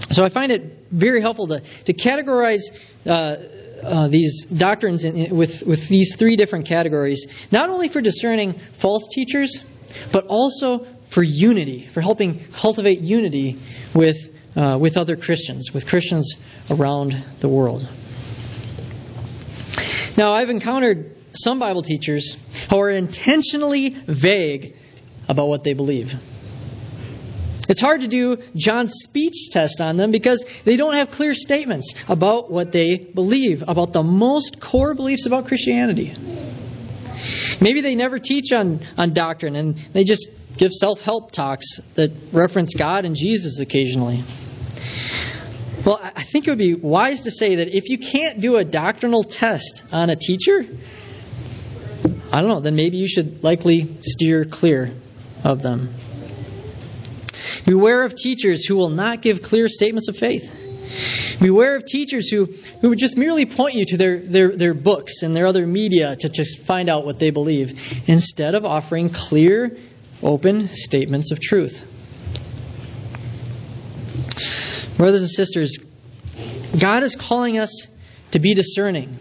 So 0.09 0.23
I 0.23 0.29
find 0.29 0.51
it 0.51 0.85
very 0.89 1.21
helpful 1.21 1.47
to, 1.47 1.59
to 1.59 1.93
categorize 1.93 2.61
uh, 3.05 3.35
uh, 3.83 4.07
these 4.07 4.45
doctrines 4.45 5.03
in, 5.03 5.17
in, 5.17 5.37
with, 5.37 5.63
with 5.63 5.87
these 5.89 6.15
three 6.15 6.37
different 6.37 6.65
categories, 6.65 7.27
not 7.51 7.69
only 7.69 7.89
for 7.89 8.01
discerning 8.01 8.53
false 8.53 9.07
teachers, 9.07 9.63
but 10.11 10.25
also 10.27 10.87
for 11.09 11.23
unity, 11.23 11.85
for 11.85 12.01
helping 12.01 12.39
cultivate 12.53 13.01
unity 13.01 13.57
with, 13.93 14.33
uh, 14.55 14.77
with 14.79 14.97
other 14.97 15.15
Christians, 15.15 15.73
with 15.73 15.87
Christians 15.87 16.35
around 16.69 17.11
the 17.39 17.49
world. 17.49 17.87
Now, 20.17 20.31
I've 20.31 20.49
encountered 20.49 21.16
some 21.37 21.59
Bible 21.59 21.81
teachers 21.81 22.37
who 22.69 22.79
are 22.79 22.89
intentionally 22.89 23.89
vague 23.89 24.75
about 25.27 25.47
what 25.47 25.63
they 25.63 25.73
believe. 25.73 26.13
It's 27.69 27.81
hard 27.81 28.01
to 28.01 28.07
do 28.07 28.37
John's 28.55 28.93
speech 29.03 29.49
test 29.51 29.81
on 29.81 29.97
them 29.97 30.11
because 30.11 30.45
they 30.63 30.77
don't 30.77 30.93
have 30.93 31.11
clear 31.11 31.33
statements 31.33 31.95
about 32.07 32.49
what 32.49 32.71
they 32.71 32.97
believe, 32.97 33.63
about 33.67 33.91
the 33.91 34.03
most 34.03 34.61
core 34.61 34.93
beliefs 34.93 35.25
about 35.25 35.47
Christianity. 35.47 36.13
Maybe 37.59 37.81
they 37.81 37.95
never 37.95 38.19
teach 38.19 38.53
on, 38.53 38.79
on 38.97 39.11
doctrine 39.13 39.55
and 39.55 39.75
they 39.75 40.05
just 40.05 40.27
give 40.57 40.71
self 40.71 41.01
help 41.01 41.31
talks 41.31 41.77
that 41.95 42.11
reference 42.31 42.73
God 42.73 43.05
and 43.05 43.15
Jesus 43.15 43.59
occasionally. 43.59 44.23
Well, 45.85 45.99
I 46.01 46.23
think 46.23 46.47
it 46.47 46.51
would 46.51 46.59
be 46.59 46.73
wise 46.73 47.21
to 47.21 47.31
say 47.31 47.55
that 47.55 47.75
if 47.75 47.89
you 47.89 47.97
can't 47.97 48.39
do 48.39 48.57
a 48.57 48.63
doctrinal 48.63 49.23
test 49.23 49.83
on 49.91 50.09
a 50.09 50.15
teacher, 50.15 50.65
I 52.31 52.41
don't 52.41 52.49
know, 52.49 52.59
then 52.59 52.75
maybe 52.75 52.97
you 52.97 53.07
should 53.07 53.43
likely 53.43 53.97
steer 54.01 54.45
clear 54.45 54.91
of 55.43 55.61
them. 55.61 55.93
Beware 57.65 58.03
of 58.03 58.15
teachers 58.15 58.65
who 58.65 58.75
will 58.75 58.89
not 58.89 59.21
give 59.21 59.41
clear 59.41 59.67
statements 59.67 60.07
of 60.07 60.17
faith. 60.17 60.53
Beware 61.39 61.75
of 61.75 61.85
teachers 61.85 62.29
who, 62.29 62.45
who 62.81 62.89
would 62.89 62.97
just 62.97 63.17
merely 63.17 63.45
point 63.45 63.75
you 63.75 63.85
to 63.85 63.97
their, 63.97 64.19
their, 64.19 64.55
their 64.55 64.73
books 64.73 65.21
and 65.21 65.35
their 65.35 65.45
other 65.45 65.67
media 65.67 66.15
to 66.15 66.29
just 66.29 66.65
find 66.65 66.89
out 66.89 67.05
what 67.05 67.19
they 67.19 67.29
believe, 67.29 68.07
instead 68.07 68.55
of 68.55 68.65
offering 68.65 69.09
clear, 69.09 69.77
open 70.23 70.69
statements 70.69 71.31
of 71.31 71.39
truth. 71.39 71.85
Brothers 74.97 75.21
and 75.21 75.29
sisters, 75.29 75.77
God 76.79 77.03
is 77.03 77.15
calling 77.15 77.59
us 77.59 77.85
to 78.31 78.39
be 78.39 78.53
discerning. 78.53 79.17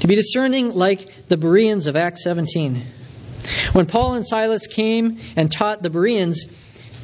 To 0.00 0.06
be 0.06 0.14
discerning 0.14 0.72
like 0.72 1.28
the 1.28 1.36
Bereans 1.36 1.86
of 1.86 1.96
Acts 1.96 2.24
17. 2.24 2.82
When 3.72 3.86
Paul 3.86 4.14
and 4.14 4.26
Silas 4.26 4.66
came 4.66 5.18
and 5.36 5.50
taught 5.50 5.82
the 5.82 5.90
Bereans, 5.90 6.44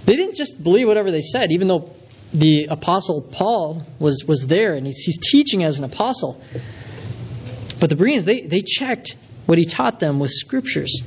they 0.04 0.16
didn't 0.16 0.36
just 0.36 0.62
believe 0.62 0.86
whatever 0.86 1.10
they 1.10 1.22
said, 1.22 1.52
even 1.52 1.68
though 1.68 1.90
the 2.32 2.66
apostle 2.66 3.22
Paul 3.22 3.82
was, 3.98 4.24
was 4.26 4.46
there 4.46 4.74
and 4.74 4.86
he's, 4.86 4.98
he's 4.98 5.18
teaching 5.18 5.64
as 5.64 5.78
an 5.78 5.84
apostle. 5.84 6.40
But 7.80 7.90
the 7.90 7.96
Bereans, 7.96 8.24
they, 8.24 8.42
they 8.42 8.60
checked 8.60 9.16
what 9.46 9.58
he 9.58 9.64
taught 9.64 10.00
them 10.00 10.18
with 10.18 10.30
scriptures. 10.30 11.02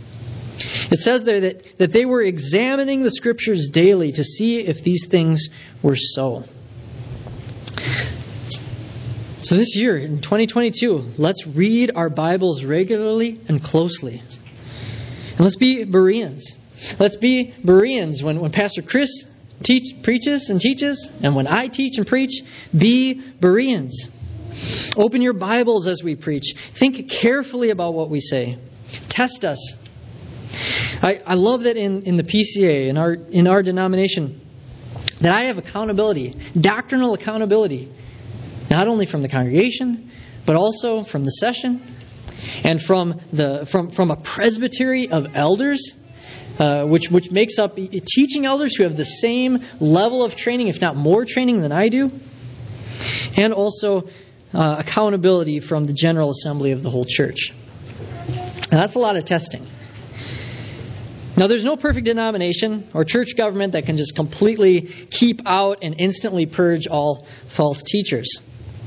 It 0.92 1.00
says 1.00 1.24
there 1.24 1.40
that, 1.42 1.78
that 1.78 1.92
they 1.92 2.06
were 2.06 2.22
examining 2.22 3.02
the 3.02 3.12
scriptures 3.12 3.70
daily 3.70 4.12
to 4.14 4.24
see 4.24 4.60
if 4.60 4.84
these 4.84 5.08
things 5.08 5.50
were 5.82 5.96
so. 5.96 6.44
So 9.42 9.56
this 9.56 9.74
year, 9.74 9.98
in 9.98 10.20
2022, 10.20 11.14
let's 11.18 11.48
read 11.48 11.92
our 11.96 12.10
Bibles 12.10 12.66
regularly 12.66 13.40
and 13.48 13.64
closely. 13.64 14.20
And 14.20 15.40
let's 15.40 15.56
be 15.56 15.86
Bereans. 15.86 16.58
Let's 17.00 17.16
be 17.16 17.54
Bereans 17.64 18.22
when, 18.22 18.42
when 18.42 18.52
Pastor 18.52 18.82
Chris 18.82 19.24
teach, 19.64 20.04
preaches 20.04 20.50
and 20.50 20.60
teaches, 20.60 21.10
and 21.24 21.38
when 21.38 21.48
I 21.48 21.68
teach 21.68 21.98
and 21.98 22.06
preach, 22.06 22.42
be 22.78 23.14
Bereans. 23.14 24.10
Open 24.98 25.22
your 25.22 25.32
Bibles 25.32 25.88
as 25.88 26.04
we 26.04 26.18
preach. 26.18 26.56
Think 26.74 27.10
carefully 27.10 27.70
about 27.70 27.94
what 27.94 28.10
we 28.10 28.20
say. 28.20 28.58
Test 29.08 29.46
us. 29.46 29.74
I, 31.02 31.22
I 31.26 31.36
love 31.36 31.64
that 31.64 31.78
in, 31.78 32.02
in 32.04 32.18
the 32.18 32.24
PCA, 32.24 32.88
in 32.88 32.98
our, 32.98 33.14
in 33.14 33.48
our 33.48 33.64
denomination, 33.64 34.42
that 35.22 35.32
I 35.32 35.44
have 35.44 35.58
accountability, 35.58 36.36
doctrinal 36.60 37.14
accountability, 37.14 37.90
not 38.70 38.88
only 38.88 39.06
from 39.06 39.22
the 39.22 39.30
congregation, 39.30 40.10
but 40.46 40.56
also 40.56 41.04
from 41.04 41.24
the 41.24 41.32
session 41.32 41.82
and 42.64 42.82
from, 42.82 43.20
the, 43.34 43.68
from, 43.70 43.90
from 43.90 44.12
a 44.12 44.16
presbytery 44.16 45.10
of 45.10 45.36
elders 45.36 45.96
uh, 46.60 46.86
which, 46.86 47.10
which 47.10 47.32
makes 47.32 47.58
up 47.58 47.78
teaching 47.78 48.46
elders 48.46 48.76
who 48.76 48.84
have 48.84 48.98
the 48.98 49.06
same 49.06 49.64
level 49.80 50.26
of 50.26 50.36
training, 50.36 50.68
if 50.68 50.82
not 50.82 50.96
more 50.96 51.24
training 51.24 51.62
than 51.62 51.72
I 51.72 51.88
do, 51.88 52.12
and 53.38 53.54
also 53.54 54.10
uh, 54.54 54.76
accountability 54.80 55.62
from 55.62 55.86
the 55.86 55.94
General 55.94 56.32
Assembly 56.32 56.74
of 56.74 56.84
the 56.84 56.90
whole 56.90 57.06
church. 57.08 57.54
And 58.72 58.80
that's 58.80 58.96
a 58.96 59.00
lot 59.00 59.16
of 59.16 59.24
testing. 59.24 59.66
Now, 61.38 61.48
there's 61.48 61.64
no 61.64 61.78
perfect 61.78 62.06
denomination 62.06 62.90
or 62.94 63.06
church 63.06 63.38
government 63.38 63.72
that 63.72 63.86
can 63.86 63.96
just 63.96 64.16
completely 64.16 64.82
keep 64.82 65.42
out 65.46 65.78
and 65.82 65.96
instantly 65.98 66.46
purge 66.46 66.88
all 66.88 67.26
false 67.48 67.82
teachers. 67.84 68.40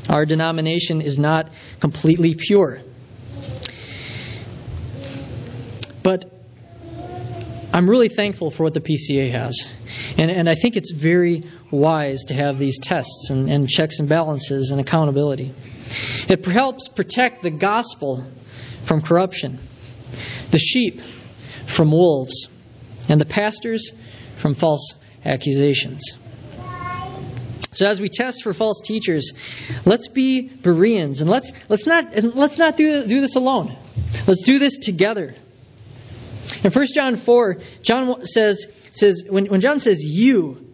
Our 0.09 0.27
denomination 0.27 1.01
is 1.01 1.19
not 1.19 1.51
completely 1.81 2.35
pure. 2.35 2.81
But 6.03 6.25
I'm 7.73 7.89
really 7.89 8.09
thankful 8.09 8.51
for 8.51 8.65
what 8.65 8.75
the 8.75 8.81
PCA 8.81 9.31
has. 9.31 9.73
And, 10.19 10.31
and 10.31 10.49
I 10.49 10.55
think 10.55 10.77
it's 10.77 10.93
very 10.93 11.43
wise 11.71 12.25
to 12.25 12.35
have 12.35 12.59
these 12.59 12.79
tests 12.81 13.31
and, 13.31 13.49
and 13.49 13.69
checks 13.69 13.99
and 13.99 14.09
balances 14.09 14.71
and 14.71 14.81
accountability. 14.81 15.53
It 16.29 16.45
helps 16.45 16.89
protect 16.89 17.43
the 17.43 17.51
gospel 17.51 18.25
from 18.85 19.01
corruption, 19.01 19.59
the 20.51 20.59
sheep 20.59 21.01
from 21.67 21.93
wolves, 21.93 22.49
and 23.09 23.21
the 23.21 23.27
pastors 23.27 23.93
from 24.37 24.55
false 24.55 24.97
accusations. 25.25 26.19
So 27.73 27.87
as 27.87 28.01
we 28.01 28.09
test 28.09 28.43
for 28.43 28.53
false 28.53 28.83
teachers, 28.83 29.33
let's 29.85 30.09
be 30.09 30.49
Bereans 30.49 31.21
and 31.21 31.31
let's 31.31 31.53
let's 31.69 31.87
not 31.87 32.13
and 32.15 32.35
let's 32.35 32.59
not 32.59 32.77
do, 32.77 33.07
do 33.07 33.21
this 33.21 33.35
alone. 33.35 33.75
Let's 34.27 34.43
do 34.45 34.59
this 34.59 34.77
together. 34.79 35.35
In 36.65 36.71
1 36.71 36.87
John 36.95 37.17
4, 37.17 37.57
John 37.83 38.25
says, 38.27 38.67
says 38.91 39.25
when, 39.29 39.47
when 39.47 39.61
John 39.61 39.81
says 39.81 40.03
you, 40.03 40.65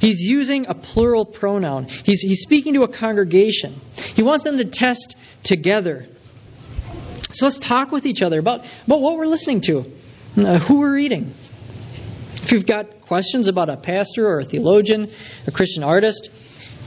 he's 0.00 0.20
using 0.20 0.66
a 0.66 0.74
plural 0.74 1.24
pronoun. 1.24 1.86
He's, 1.86 2.20
he's 2.20 2.40
speaking 2.40 2.74
to 2.74 2.82
a 2.82 2.88
congregation. 2.88 3.80
He 3.96 4.22
wants 4.22 4.44
them 4.44 4.58
to 4.58 4.64
test 4.64 5.16
together. 5.42 6.06
So 7.32 7.46
let's 7.46 7.58
talk 7.58 7.92
with 7.92 8.04
each 8.04 8.20
other 8.20 8.38
about, 8.38 8.64
about 8.86 9.00
what 9.00 9.16
we're 9.16 9.26
listening 9.26 9.62
to, 9.62 9.90
uh, 10.36 10.58
who 10.58 10.80
we're 10.80 10.94
reading. 10.94 11.34
If 12.42 12.52
you've 12.52 12.66
got 12.66 13.01
questions 13.12 13.46
about 13.46 13.68
a 13.68 13.76
pastor 13.76 14.26
or 14.26 14.40
a 14.40 14.44
theologian, 14.44 15.06
a 15.46 15.50
Christian 15.50 15.82
artist, 15.84 16.30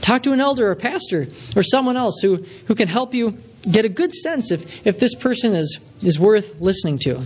talk 0.00 0.24
to 0.24 0.32
an 0.32 0.40
elder 0.40 0.68
or 0.68 0.74
pastor 0.74 1.28
or 1.54 1.62
someone 1.62 1.96
else 1.96 2.18
who, 2.20 2.38
who 2.66 2.74
can 2.74 2.88
help 2.88 3.14
you 3.14 3.38
get 3.62 3.84
a 3.84 3.88
good 3.88 4.12
sense 4.12 4.50
if, 4.50 4.84
if 4.84 4.98
this 4.98 5.14
person 5.14 5.54
is, 5.54 5.78
is 6.02 6.18
worth 6.18 6.60
listening 6.60 6.98
to. 6.98 7.22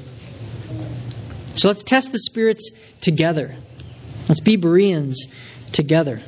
So 1.55 1.69
let's 1.69 1.83
test 1.83 2.13
the 2.13 2.19
spirits 2.19 2.73
together. 3.01 3.57
Let's 4.29 4.41
be 4.41 4.57
Bereans 4.57 5.33
together. 5.73 6.21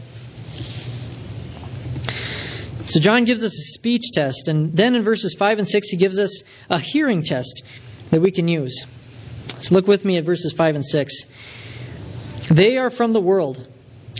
So 2.86 3.00
John 3.00 3.26
gives 3.26 3.44
us 3.44 3.52
a 3.52 3.78
speech 3.78 4.12
test, 4.14 4.48
and 4.48 4.72
then 4.74 4.94
in 4.94 5.02
verses 5.02 5.36
5 5.38 5.58
and 5.58 5.68
6, 5.68 5.88
he 5.90 5.98
gives 5.98 6.18
us 6.18 6.42
a 6.70 6.78
hearing 6.78 7.22
test. 7.22 7.64
that 8.08 8.22
we 8.22 8.30
can 8.30 8.48
use. 8.48 8.86
So 9.60 9.74
look 9.74 9.86
with 9.86 10.06
me 10.06 10.16
at 10.16 10.24
verses 10.24 10.54
5 10.54 10.74
and 10.76 10.86
6. 10.86 11.26
They 12.50 12.78
are 12.78 12.90
from 12.90 13.12
the 13.12 13.20
world, 13.20 13.66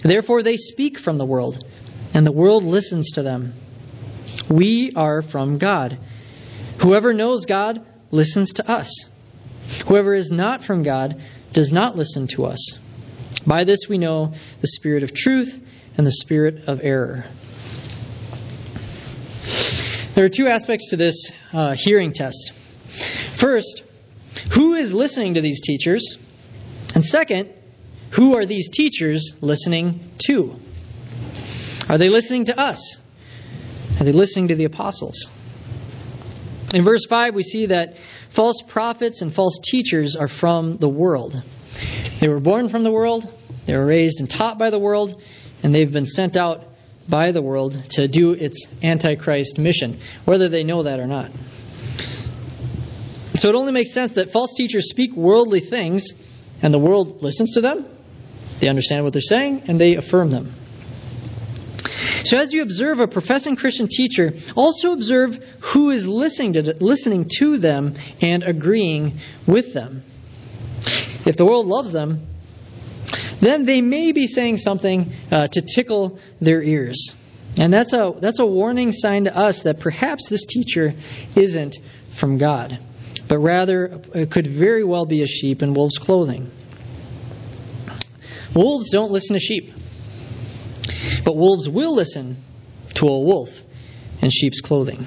therefore 0.02 0.42
they 0.42 0.56
speak 0.56 0.98
from 0.98 1.18
the 1.18 1.26
world, 1.26 1.64
and 2.14 2.26
the 2.26 2.32
world 2.32 2.64
listens 2.64 3.12
to 3.12 3.22
them. 3.22 3.54
We 4.48 4.92
are 4.94 5.22
from 5.22 5.58
God. 5.58 5.98
Whoever 6.78 7.12
knows 7.12 7.46
God 7.46 7.84
listens 8.10 8.54
to 8.54 8.70
us. 8.70 9.08
Whoever 9.86 10.14
is 10.14 10.30
not 10.30 10.62
from 10.62 10.82
God 10.82 11.20
does 11.52 11.72
not 11.72 11.96
listen 11.96 12.26
to 12.28 12.44
us. 12.44 12.78
By 13.46 13.64
this 13.64 13.88
we 13.88 13.98
know 13.98 14.34
the 14.60 14.66
spirit 14.66 15.02
of 15.02 15.12
truth 15.12 15.60
and 15.96 16.06
the 16.06 16.12
spirit 16.12 16.68
of 16.68 16.80
error. 16.82 17.24
There 20.14 20.24
are 20.24 20.30
two 20.30 20.46
aspects 20.46 20.90
to 20.90 20.96
this 20.96 21.32
uh, 21.52 21.74
hearing 21.74 22.12
test. 22.12 22.52
First, 23.36 23.82
who 24.52 24.74
is 24.74 24.92
listening 24.92 25.34
to 25.34 25.40
these 25.40 25.60
teachers? 25.62 26.18
And 26.94 27.04
second, 27.04 27.52
who 28.12 28.36
are 28.36 28.44
these 28.44 28.68
teachers 28.68 29.32
listening 29.40 30.00
to? 30.26 30.54
Are 31.88 31.98
they 31.98 32.08
listening 32.08 32.46
to 32.46 32.58
us? 32.58 32.98
Are 33.98 34.04
they 34.04 34.12
listening 34.12 34.48
to 34.48 34.54
the 34.54 34.64
apostles? 34.64 35.28
In 36.74 36.84
verse 36.84 37.06
5, 37.06 37.34
we 37.34 37.42
see 37.42 37.66
that 37.66 37.96
false 38.30 38.62
prophets 38.62 39.22
and 39.22 39.32
false 39.32 39.58
teachers 39.58 40.16
are 40.16 40.28
from 40.28 40.76
the 40.76 40.88
world. 40.88 41.42
They 42.20 42.28
were 42.28 42.40
born 42.40 42.68
from 42.68 42.82
the 42.82 42.92
world, 42.92 43.32
they 43.66 43.76
were 43.76 43.86
raised 43.86 44.20
and 44.20 44.30
taught 44.30 44.58
by 44.58 44.70
the 44.70 44.78
world, 44.78 45.20
and 45.62 45.74
they've 45.74 45.90
been 45.90 46.06
sent 46.06 46.36
out 46.36 46.64
by 47.08 47.32
the 47.32 47.42
world 47.42 47.90
to 47.90 48.08
do 48.08 48.32
its 48.32 48.66
Antichrist 48.82 49.58
mission, 49.58 49.98
whether 50.24 50.48
they 50.48 50.64
know 50.64 50.82
that 50.82 51.00
or 51.00 51.06
not. 51.06 51.30
So 53.36 53.48
it 53.48 53.54
only 53.54 53.72
makes 53.72 53.92
sense 53.92 54.12
that 54.12 54.30
false 54.30 54.54
teachers 54.54 54.90
speak 54.90 55.14
worldly 55.16 55.60
things, 55.60 56.08
and 56.60 56.72
the 56.72 56.78
world 56.78 57.22
listens 57.22 57.54
to 57.54 57.60
them, 57.60 57.86
they 58.60 58.68
understand 58.68 59.04
what 59.04 59.12
they're 59.12 59.22
saying, 59.22 59.62
and 59.68 59.80
they 59.80 59.96
affirm 59.96 60.30
them. 60.30 60.52
So 62.24 62.38
as 62.38 62.52
you 62.52 62.62
observe 62.62 63.00
a 63.00 63.08
professing 63.08 63.56
Christian 63.56 63.88
teacher, 63.88 64.32
also 64.56 64.92
observe 64.92 65.36
who 65.60 65.90
is 65.90 66.06
listening 66.06 66.54
to, 66.54 66.76
listening 66.80 67.28
to 67.38 67.58
them 67.58 67.94
and 68.20 68.42
agreeing 68.42 69.18
with 69.46 69.74
them. 69.74 70.02
If 71.26 71.36
the 71.36 71.44
world 71.44 71.66
loves 71.66 71.92
them, 71.92 72.26
then 73.40 73.64
they 73.64 73.80
may 73.80 74.12
be 74.12 74.26
saying 74.26 74.58
something 74.58 75.12
uh, 75.30 75.48
to 75.48 75.62
tickle 75.62 76.18
their 76.40 76.62
ears. 76.62 77.12
And 77.58 77.72
that's 77.72 77.92
a, 77.92 78.14
that's 78.18 78.38
a 78.38 78.46
warning 78.46 78.92
sign 78.92 79.24
to 79.24 79.36
us 79.36 79.64
that 79.64 79.80
perhaps 79.80 80.28
this 80.28 80.46
teacher 80.46 80.94
isn't 81.36 81.78
from 82.12 82.38
God, 82.38 82.78
but 83.28 83.38
rather 83.38 84.00
it 84.14 84.30
could 84.30 84.46
very 84.46 84.84
well 84.84 85.06
be 85.06 85.22
a 85.22 85.26
sheep 85.26 85.62
in 85.62 85.74
wolf's 85.74 85.98
clothing. 85.98 86.50
Wolves 88.54 88.90
don't 88.90 89.10
listen 89.10 89.34
to 89.34 89.40
sheep. 89.40 89.72
But 91.24 91.36
wolves 91.36 91.68
will 91.68 91.94
listen 91.94 92.36
to 92.94 93.06
a 93.06 93.20
wolf 93.20 93.62
in 94.20 94.30
sheep's 94.30 94.60
clothing. 94.60 95.06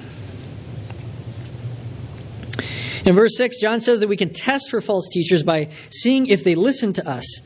In 3.04 3.14
verse 3.14 3.36
6, 3.36 3.60
John 3.60 3.80
says 3.80 4.00
that 4.00 4.08
we 4.08 4.16
can 4.16 4.32
test 4.32 4.70
for 4.70 4.80
false 4.80 5.08
teachers 5.08 5.42
by 5.42 5.68
seeing 5.90 6.26
if 6.26 6.42
they 6.42 6.56
listen 6.56 6.94
to 6.94 7.08
us, 7.08 7.40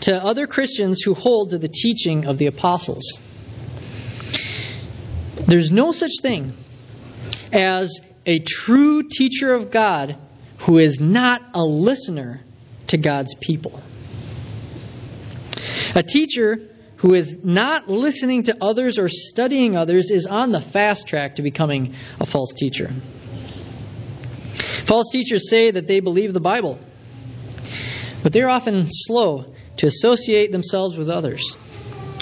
to 0.00 0.16
other 0.16 0.46
Christians 0.46 1.02
who 1.02 1.12
hold 1.12 1.50
to 1.50 1.58
the 1.58 1.68
teaching 1.68 2.24
of 2.24 2.38
the 2.38 2.46
apostles. 2.46 3.18
There's 5.46 5.70
no 5.70 5.92
such 5.92 6.12
thing 6.22 6.54
as 7.52 8.00
a 8.24 8.38
true 8.38 9.02
teacher 9.02 9.52
of 9.52 9.70
God 9.70 10.16
who 10.60 10.78
is 10.78 11.00
not 11.00 11.42
a 11.52 11.62
listener 11.62 12.40
to 12.86 12.96
God's 12.96 13.34
people. 13.34 13.82
A 15.94 16.02
teacher 16.02 16.58
who 16.96 17.14
is 17.14 17.44
not 17.44 17.88
listening 17.88 18.44
to 18.44 18.56
others 18.60 18.98
or 18.98 19.08
studying 19.08 19.76
others 19.76 20.10
is 20.10 20.26
on 20.26 20.50
the 20.50 20.60
fast 20.60 21.06
track 21.06 21.36
to 21.36 21.42
becoming 21.42 21.94
a 22.20 22.26
false 22.26 22.52
teacher. 22.54 22.90
False 24.86 25.10
teachers 25.12 25.48
say 25.48 25.70
that 25.70 25.86
they 25.86 26.00
believe 26.00 26.32
the 26.32 26.40
Bible, 26.40 26.78
but 28.22 28.32
they're 28.32 28.48
often 28.48 28.86
slow 28.88 29.44
to 29.78 29.86
associate 29.86 30.52
themselves 30.52 30.96
with 30.96 31.08
others, 31.08 31.56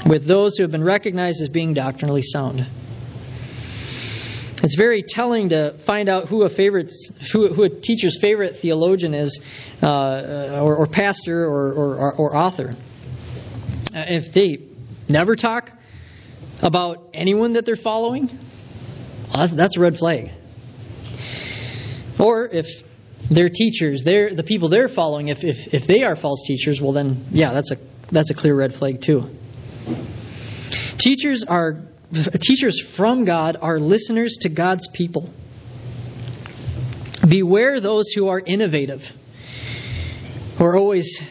with 0.07 0.27
those 0.27 0.57
who 0.57 0.65
have 0.65 0.71
been 0.71 0.85
recognized 0.85 1.41
as 1.43 1.49
being 1.49 1.75
doctrinally 1.75 2.23
sound. 2.23 2.67
It's 4.63 4.77
very 4.77 5.03
telling 5.03 5.49
to 5.49 5.77
find 5.79 6.09
out 6.09 6.29
who 6.29 6.43
a 6.43 6.49
who, 6.49 7.53
who 7.53 7.63
a 7.65 7.69
teacher's 7.69 8.21
favorite 8.21 8.57
theologian 8.57 9.13
is, 9.13 9.41
uh, 9.83 10.61
or, 10.63 10.77
or, 10.77 10.87
pastor, 10.87 11.45
or, 11.45 11.73
or, 11.73 12.15
or 12.15 12.37
author. 12.37 12.77
Uh, 13.95 14.05
if 14.09 14.33
they 14.33 14.69
never 15.09 15.37
talk 15.37 15.71
about 16.63 17.11
anyone 17.13 17.55
that 17.55 17.65
they're 17.65 17.77
following, 17.77 18.27
well, 18.27 19.39
that's, 19.39 19.55
that's 19.55 19.77
a 19.77 19.81
red 19.81 19.97
flag. 19.97 20.31
Or 22.19 22.49
if 22.49 22.67
their 23.29 23.49
teachers, 23.49 24.05
they're, 24.05 24.35
the 24.35 24.43
people 24.43 24.69
they're 24.69 24.89
following, 24.89 25.29
if, 25.29 25.45
if, 25.45 25.75
if 25.75 25.87
they 25.87 26.03
are 26.03 26.17
false 26.17 26.43
teachers, 26.47 26.81
well 26.81 26.93
then, 26.93 27.25
yeah, 27.31 27.53
that's 27.53 27.73
a, 27.73 27.77
that's 28.11 28.31
a 28.31 28.35
clear 28.35 28.55
red 28.55 28.75
flag 28.75 29.01
too. 29.01 29.29
Teachers 30.99 31.45
are 31.45 31.83
teachers 32.41 32.81
from 32.81 33.25
God 33.25 33.57
are 33.61 33.81
listeners 33.81 34.39
to 34.43 34.49
God's 34.49 34.87
people. 34.89 35.33
Beware 37.27 37.81
those 37.81 38.13
who 38.13 38.29
are 38.29 38.41
innovative, 38.41 39.11
who 40.59 40.65
are 40.65 40.77
always 40.77 41.23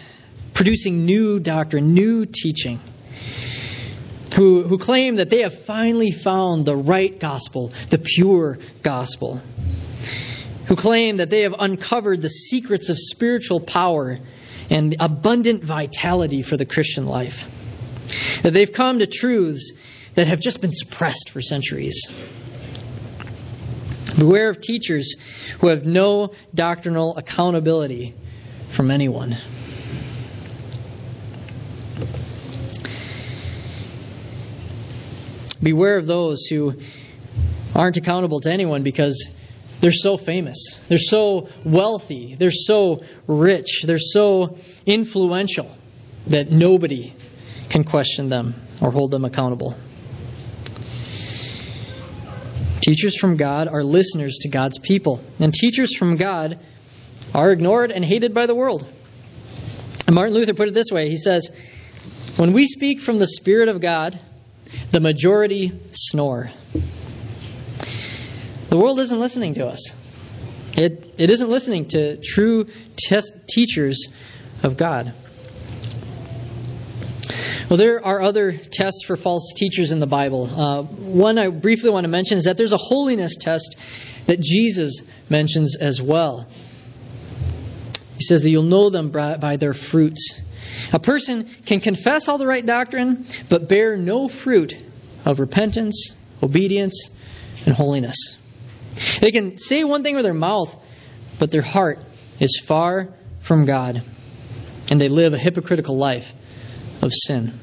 producing 0.62 1.08
new 1.08 1.39
doctrine, 1.39 1.95
new 1.95 2.24
teaching 2.24 2.80
who, 4.36 4.62
who 4.62 4.78
claim 4.78 5.15
that 5.15 5.28
they 5.32 5.41
have 5.41 5.65
finally 5.65 6.12
found 6.12 6.67
the 6.67 6.76
right 6.76 7.19
gospel, 7.19 7.74
the 7.89 7.97
pure 7.97 8.60
gospel, 8.84 9.41
who 10.67 10.76
claim 10.76 11.17
that 11.17 11.32
they 11.32 11.41
have 11.41 11.56
uncovered 11.58 12.21
the 12.21 12.30
secrets 12.30 12.89
of 12.89 13.00
spiritual 13.00 13.60
power 13.60 14.19
and 14.69 14.95
abundant 15.00 15.63
vitality 15.63 16.43
for 16.43 16.58
the 16.58 16.65
Christian 16.67 17.08
life, 17.08 17.43
that 18.43 18.54
they've 18.54 18.71
come 18.71 19.00
to 19.00 19.08
truths 19.08 19.74
that 20.13 20.28
have 20.28 20.39
just 20.39 20.62
been 20.62 20.71
suppressed 20.71 21.32
for 21.32 21.41
centuries. 21.41 22.06
Beware 24.15 24.50
of 24.50 24.62
teachers 24.62 25.15
who 25.60 25.69
have 25.69 25.88
no 25.88 26.34
doctrinal 26.54 27.17
accountability 27.17 28.13
from 28.69 28.91
anyone. 28.91 29.36
Beware 35.62 35.97
of 35.97 36.08
those 36.08 36.45
who 36.45 36.74
aren't 37.76 37.97
accountable 37.97 38.39
to 38.41 38.52
anyone 38.52 38.84
because 38.84 39.28
they're 39.80 39.91
so 39.91 40.17
famous. 40.17 40.80
They're 40.88 40.97
so 40.97 41.47
wealthy. 41.65 42.36
They're 42.36 42.52
so 42.52 43.04
rich. 43.28 43.84
They're 43.86 43.97
so 43.97 44.58
influential 44.86 45.69
that 46.28 46.52
nobody 46.52 47.13
can 47.69 47.84
question 47.84 48.30
them 48.30 48.56
or 48.82 48.91
hold 48.91 49.12
them 49.12 49.26
accountable. 49.26 49.76
Teachers 52.82 53.15
from 53.15 53.38
God 53.38 53.67
are 53.67 53.84
listeners 53.84 54.39
to 54.41 54.50
God's 54.50 54.80
people, 54.80 55.21
and 55.39 55.54
teachers 55.54 55.95
from 55.95 56.15
God 56.15 56.60
are 57.34 57.52
ignored 57.52 57.91
and 57.91 58.04
hated 58.04 58.34
by 58.34 58.47
the 58.47 58.56
world. 58.56 58.88
And 60.08 60.15
Martin 60.15 60.34
Luther 60.34 60.54
put 60.54 60.67
it 60.67 60.74
this 60.74 60.91
way 60.91 61.10
He 61.10 61.17
says, 61.17 61.50
When 62.38 62.54
we 62.54 62.65
speak 62.65 63.00
from 63.00 63.17
the 63.17 63.28
Spirit 63.28 63.69
of 63.69 63.82
God, 63.82 64.19
the 64.91 64.99
majority 64.99 65.71
snore. 65.93 66.49
The 68.69 68.77
world 68.77 68.99
isn't 68.99 69.19
listening 69.19 69.55
to 69.55 69.67
us. 69.67 69.93
It, 70.77 71.15
it 71.17 71.29
isn't 71.29 71.49
listening 71.49 71.89
to 71.89 72.17
true 72.17 72.65
test 72.97 73.34
teachers 73.49 74.07
of 74.63 74.77
God. 74.77 75.13
Well, 77.69 77.77
there 77.77 78.05
are 78.05 78.21
other 78.21 78.51
tests 78.51 79.03
for 79.05 79.15
false 79.15 79.53
teachers 79.55 79.91
in 79.91 79.99
the 79.99 80.07
Bible. 80.07 80.45
Uh, 80.45 80.84
one 80.84 81.38
I 81.38 81.49
briefly 81.49 81.89
want 81.89 82.03
to 82.03 82.10
mention 82.10 82.38
is 82.38 82.43
that 82.43 82.57
there's 82.57 82.73
a 82.73 82.77
holiness 82.77 83.38
test 83.38 83.77
that 84.27 84.41
Jesus 84.41 85.01
mentions 85.29 85.77
as 85.77 86.01
well. 86.01 86.47
He 88.17 88.23
says 88.23 88.41
that 88.43 88.49
you'll 88.49 88.63
know 88.63 88.89
them 88.89 89.10
by 89.10 89.57
their 89.57 89.73
fruits. 89.73 90.41
A 90.93 90.99
person 90.99 91.45
can 91.65 91.80
confess 91.80 92.27
all 92.27 92.38
the 92.38 92.47
right 92.47 92.65
doctrine, 92.65 93.25
but 93.49 93.69
bear 93.69 93.97
no 93.97 94.27
fruit 94.27 94.75
of 95.25 95.39
repentance, 95.39 96.15
obedience, 96.43 97.10
and 97.65 97.73
holiness. 97.73 98.38
They 99.19 99.32
can 99.32 99.58
say 99.58 99.84
one 99.84 100.04
thing 100.04 100.15
with 100.15 100.25
their 100.25 100.34
mouth, 100.34 100.77
but 101.39 101.51
their 101.51 101.62
heart 101.62 101.99
is 102.39 102.62
far 102.65 103.10
from 103.39 103.65
God, 103.65 104.04
and 104.89 104.99
they 104.99 105.10
live 105.10 105.34
a 105.34 105.38
hypocritical 105.38 105.97
life 105.97 106.34
of 107.01 107.12
sin. 107.13 107.54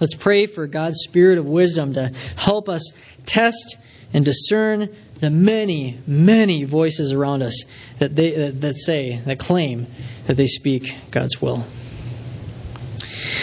Let's 0.00 0.14
pray 0.14 0.46
for 0.46 0.66
God's 0.66 0.98
spirit 0.98 1.38
of 1.38 1.46
wisdom 1.46 1.94
to 1.94 2.10
help 2.36 2.68
us 2.68 2.92
test 3.24 3.76
and 4.12 4.24
discern 4.24 4.88
the 5.22 5.30
many, 5.30 5.96
many 6.04 6.64
voices 6.64 7.12
around 7.12 7.42
us 7.42 7.64
that, 8.00 8.16
they, 8.16 8.50
that 8.50 8.76
say, 8.76 9.20
that 9.24 9.38
claim 9.38 9.86
that 10.26 10.36
they 10.36 10.48
speak 10.48 10.92
God's 11.12 11.40
will. 11.40 11.64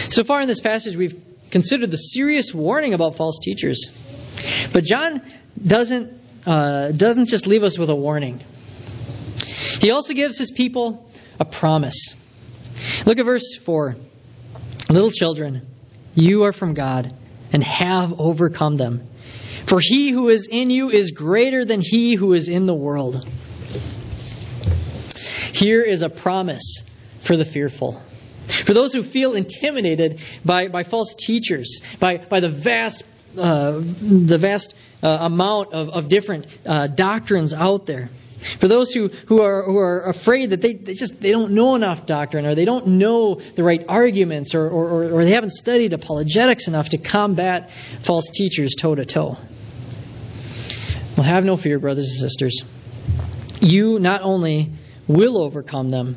So 0.09 0.25
far 0.25 0.41
in 0.41 0.47
this 0.49 0.59
passage, 0.59 0.97
we've 0.97 1.17
considered 1.51 1.89
the 1.89 1.95
serious 1.95 2.53
warning 2.53 2.93
about 2.93 3.15
false 3.15 3.39
teachers. 3.39 4.03
But 4.73 4.83
John 4.83 5.21
doesn't, 5.65 6.11
uh, 6.45 6.91
doesn't 6.91 7.27
just 7.27 7.47
leave 7.47 7.63
us 7.63 7.79
with 7.79 7.89
a 7.89 7.95
warning, 7.95 8.43
he 9.79 9.91
also 9.91 10.13
gives 10.13 10.37
his 10.37 10.51
people 10.51 11.09
a 11.39 11.45
promise. 11.45 12.13
Look 13.05 13.19
at 13.19 13.25
verse 13.25 13.55
4. 13.55 13.95
Little 14.89 15.11
children, 15.11 15.65
you 16.13 16.43
are 16.43 16.51
from 16.51 16.73
God 16.73 17.15
and 17.53 17.63
have 17.63 18.19
overcome 18.19 18.75
them. 18.75 19.08
For 19.69 19.79
he 19.79 20.09
who 20.09 20.29
is 20.29 20.47
in 20.47 20.71
you 20.71 20.89
is 20.89 21.11
greater 21.11 21.63
than 21.63 21.79
he 21.79 22.15
who 22.15 22.33
is 22.33 22.49
in 22.49 22.65
the 22.65 22.73
world. 22.73 23.23
Here 25.53 25.83
is 25.83 26.01
a 26.01 26.09
promise 26.09 26.81
for 27.21 27.37
the 27.37 27.45
fearful. 27.45 28.01
For 28.47 28.73
those 28.73 28.93
who 28.95 29.03
feel 29.03 29.35
intimidated 29.35 30.21
by, 30.43 30.69
by 30.69 30.81
false 30.81 31.13
teachers, 31.13 31.83
by, 31.99 32.17
by 32.17 32.39
the 32.39 32.49
vast, 32.49 33.03
uh, 33.37 33.73
the 33.73 34.39
vast 34.39 34.73
uh, 35.03 35.07
amount 35.07 35.71
of, 35.73 35.89
of 35.89 36.09
different 36.09 36.47
uh, 36.65 36.87
doctrines 36.87 37.53
out 37.53 37.85
there. 37.85 38.09
For 38.59 38.67
those 38.67 38.91
who, 38.91 39.09
who, 39.27 39.41
are, 39.41 39.61
who 39.61 39.77
are 39.77 40.01
afraid 40.05 40.49
that 40.49 40.61
they, 40.61 40.73
they 40.73 40.95
just 40.95 41.21
they 41.21 41.29
don't 41.29 41.51
know 41.51 41.75
enough 41.75 42.07
doctrine 42.07 42.47
or 42.47 42.55
they 42.55 42.65
don't 42.65 42.87
know 42.87 43.35
the 43.35 43.63
right 43.63 43.85
arguments 43.87 44.55
or, 44.55 44.67
or, 44.67 45.11
or 45.11 45.25
they 45.25 45.31
haven't 45.31 45.53
studied 45.53 45.93
apologetics 45.93 46.67
enough 46.67 46.89
to 46.89 46.97
combat 46.97 47.69
false 48.01 48.29
teachers 48.31 48.73
toe 48.75 48.95
to 48.95 49.05
toe. 49.05 49.37
Well, 51.19 51.27
have 51.27 51.43
no 51.43 51.57
fear, 51.57 51.79
brothers 51.79 52.11
and 52.11 52.29
sisters. 52.29 52.63
You 53.59 53.99
not 53.99 54.21
only 54.21 54.71
will 55.05 55.37
overcome 55.37 55.89
them, 55.89 56.15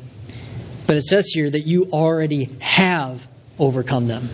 but 0.87 0.97
it 0.97 1.03
says 1.03 1.27
here 1.27 1.51
that 1.51 1.67
you 1.67 1.87
already 1.87 2.45
have 2.61 3.27
overcome 3.59 4.07
them. 4.07 4.29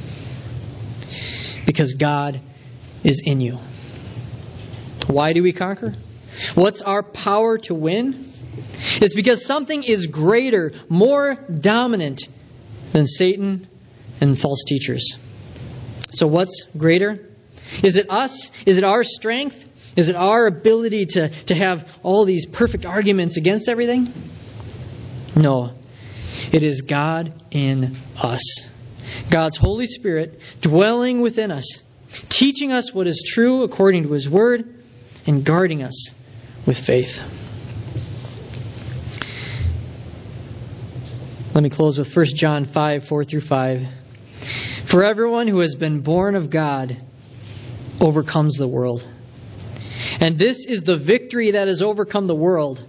Because 1.64 1.94
God 1.94 2.42
is 3.02 3.22
in 3.24 3.40
you. 3.40 3.56
Why 5.06 5.32
do 5.32 5.42
we 5.42 5.54
conquer? 5.54 5.94
What's 6.54 6.82
our 6.82 7.02
power 7.02 7.56
to 7.60 7.74
win? 7.74 8.26
It's 9.00 9.14
because 9.14 9.46
something 9.46 9.84
is 9.84 10.06
greater, 10.08 10.72
more 10.90 11.34
dominant 11.34 12.28
than 12.92 13.06
Satan 13.06 13.66
and 14.20 14.38
false 14.38 14.64
teachers. 14.64 15.16
So, 16.10 16.26
what's 16.26 16.64
greater? 16.76 17.26
Is 17.82 17.96
it 17.96 18.10
us? 18.10 18.50
Is 18.66 18.76
it 18.76 18.84
our 18.84 19.02
strength? 19.02 19.64
Is 19.98 20.08
it 20.08 20.14
our 20.14 20.46
ability 20.46 21.06
to, 21.06 21.28
to 21.46 21.56
have 21.56 21.90
all 22.04 22.24
these 22.24 22.46
perfect 22.46 22.86
arguments 22.86 23.36
against 23.36 23.68
everything? 23.68 24.12
No. 25.34 25.72
It 26.52 26.62
is 26.62 26.82
God 26.82 27.32
in 27.50 27.96
us. 28.16 28.68
God's 29.28 29.56
Holy 29.56 29.86
Spirit 29.86 30.38
dwelling 30.60 31.20
within 31.20 31.50
us, 31.50 31.82
teaching 32.28 32.70
us 32.70 32.94
what 32.94 33.08
is 33.08 33.24
true 33.26 33.64
according 33.64 34.04
to 34.04 34.12
His 34.12 34.30
Word, 34.30 34.72
and 35.26 35.44
guarding 35.44 35.82
us 35.82 36.14
with 36.64 36.78
faith. 36.78 37.20
Let 41.54 41.64
me 41.64 41.70
close 41.70 41.98
with 41.98 42.16
1 42.16 42.26
John 42.36 42.66
5 42.66 43.04
4 43.04 43.24
through 43.24 43.40
5. 43.40 43.88
For 44.84 45.02
everyone 45.02 45.48
who 45.48 45.58
has 45.58 45.74
been 45.74 46.02
born 46.02 46.36
of 46.36 46.50
God 46.50 47.02
overcomes 48.00 48.58
the 48.58 48.68
world. 48.68 49.04
And 50.20 50.38
this 50.38 50.64
is 50.64 50.82
the 50.82 50.96
victory 50.96 51.52
that 51.52 51.68
has 51.68 51.82
overcome 51.82 52.26
the 52.26 52.34
world 52.34 52.84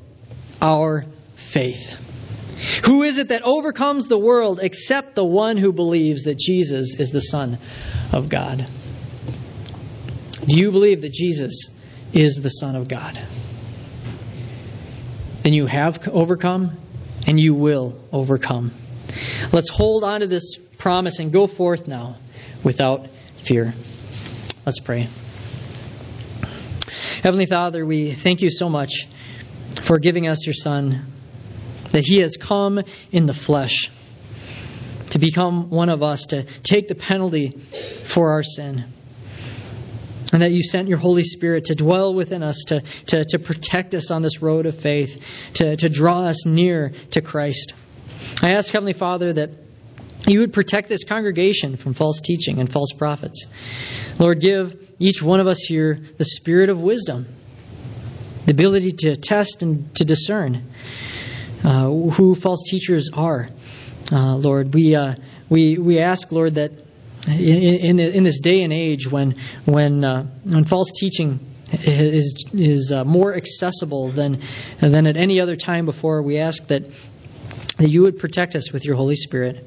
our 0.61 1.05
faith. 1.35 1.95
Who 2.85 3.03
is 3.03 3.19
it 3.19 3.29
that 3.29 3.43
overcomes 3.43 4.07
the 4.07 4.17
world 4.17 4.59
except 4.61 5.15
the 5.15 5.23
one 5.23 5.57
who 5.57 5.71
believes 5.71 6.23
that 6.23 6.37
Jesus 6.37 6.95
is 6.95 7.11
the 7.11 7.21
Son 7.21 7.57
of 8.11 8.29
God? 8.29 8.67
Do 10.45 10.57
you 10.57 10.71
believe 10.71 11.01
that 11.01 11.13
Jesus 11.13 11.69
is 12.11 12.41
the 12.41 12.49
Son 12.49 12.75
of 12.75 12.87
God? 12.87 13.19
Then 15.43 15.53
you 15.53 15.67
have 15.67 16.07
overcome 16.07 16.77
and 17.27 17.39
you 17.39 17.53
will 17.53 18.03
overcome. 18.11 18.71
Let's 19.53 19.69
hold 19.69 20.03
on 20.03 20.21
to 20.21 20.27
this 20.27 20.55
promise 20.55 21.19
and 21.19 21.31
go 21.31 21.47
forth 21.47 21.87
now 21.87 22.17
without 22.63 23.07
fear. 23.43 23.73
Let's 24.65 24.79
pray. 24.79 25.07
Heavenly 27.21 27.47
Father, 27.47 27.85
we 27.85 28.13
thank 28.13 28.41
you 28.41 28.49
so 28.49 28.69
much 28.69 29.05
for 29.83 29.99
giving 29.99 30.25
us 30.25 30.45
your 30.45 30.53
Son, 30.53 31.05
that 31.91 32.05
he 32.05 32.19
has 32.19 32.37
come 32.37 32.79
in 33.11 33.25
the 33.25 33.33
flesh 33.33 33.91
to 35.09 35.19
become 35.19 35.69
one 35.69 35.89
of 35.89 36.01
us, 36.01 36.27
to 36.27 36.45
take 36.63 36.87
the 36.87 36.95
penalty 36.95 37.49
for 37.49 38.31
our 38.31 38.43
sin. 38.43 38.85
And 40.31 40.41
that 40.41 40.51
you 40.51 40.63
sent 40.63 40.87
your 40.87 40.97
Holy 40.97 41.23
Spirit 41.25 41.65
to 41.65 41.75
dwell 41.75 42.13
within 42.13 42.41
us, 42.41 42.63
to, 42.67 42.83
to, 43.07 43.25
to 43.25 43.39
protect 43.39 43.95
us 43.95 44.11
on 44.11 44.21
this 44.21 44.41
road 44.41 44.65
of 44.65 44.79
faith, 44.79 45.21
to, 45.55 45.75
to 45.75 45.89
draw 45.89 46.21
us 46.21 46.45
near 46.45 46.93
to 47.11 47.21
Christ. 47.21 47.73
I 48.41 48.51
ask, 48.51 48.71
Heavenly 48.71 48.93
Father, 48.93 49.33
that 49.33 49.57
you 50.29 50.41
would 50.41 50.53
protect 50.53 50.89
this 50.89 51.03
congregation 51.03 51.77
from 51.77 51.93
false 51.93 52.21
teaching 52.21 52.59
and 52.59 52.71
false 52.71 52.91
prophets. 52.91 53.45
Lord, 54.19 54.41
give 54.41 54.75
each 54.99 55.21
one 55.21 55.39
of 55.39 55.47
us 55.47 55.59
here 55.61 55.99
the 56.17 56.25
spirit 56.25 56.69
of 56.69 56.81
wisdom, 56.81 57.27
the 58.45 58.51
ability 58.51 58.93
to 58.99 59.15
test 59.15 59.61
and 59.61 59.93
to 59.95 60.05
discern 60.05 60.63
uh, 61.63 61.85
who 61.85 62.35
false 62.35 62.63
teachers 62.63 63.09
are. 63.13 63.47
Uh, 64.11 64.35
Lord, 64.35 64.73
we, 64.73 64.95
uh, 64.95 65.15
we, 65.49 65.77
we 65.77 65.99
ask, 65.99 66.31
Lord, 66.31 66.55
that 66.55 66.71
in, 67.27 67.99
in, 67.99 67.99
in, 67.99 68.23
this 68.23 68.39
day 68.39 68.63
and 68.63 68.71
age 68.71 69.09
when, 69.11 69.35
when, 69.65 70.03
uh, 70.03 70.25
when 70.43 70.63
false 70.63 70.91
teaching 70.93 71.39
is, 71.71 72.45
is 72.53 72.91
uh, 72.91 73.03
more 73.03 73.35
accessible 73.35 74.09
than, 74.11 74.41
than 74.81 75.05
at 75.05 75.17
any 75.17 75.39
other 75.39 75.55
time 75.55 75.85
before, 75.85 76.23
we 76.23 76.39
ask 76.39 76.65
that, 76.67 76.83
that 77.77 77.89
you 77.89 78.03
would 78.03 78.19
protect 78.19 78.55
us 78.55 78.71
with 78.71 78.85
your 78.85 78.95
Holy 78.95 79.15
Spirit. 79.15 79.65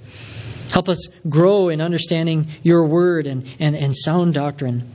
Help 0.73 0.89
us 0.89 1.09
grow 1.29 1.69
in 1.69 1.83
understanding 1.83 2.47
your 2.63 2.87
word 2.87 3.27
and, 3.27 3.47
and, 3.61 3.77
and 3.77 3.95
sound 3.95 4.33
doctrine. 4.33 4.91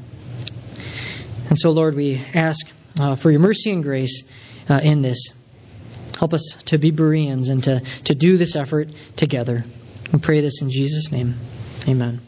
And 1.49 1.57
so, 1.57 1.69
Lord, 1.69 1.95
we 1.95 2.19
ask 2.33 2.65
uh, 2.99 3.15
for 3.15 3.29
your 3.29 3.39
mercy 3.39 3.71
and 3.71 3.83
grace 3.83 4.23
uh, 4.67 4.79
in 4.83 5.03
this. 5.03 5.33
Help 6.17 6.33
us 6.33 6.55
to 6.65 6.79
be 6.79 6.89
Bereans 6.89 7.49
and 7.49 7.63
to, 7.65 7.81
to 8.05 8.15
do 8.15 8.37
this 8.37 8.55
effort 8.55 8.89
together. 9.15 9.65
We 10.11 10.19
pray 10.19 10.41
this 10.41 10.63
in 10.63 10.71
Jesus' 10.71 11.11
name. 11.11 11.35
Amen. 11.87 12.26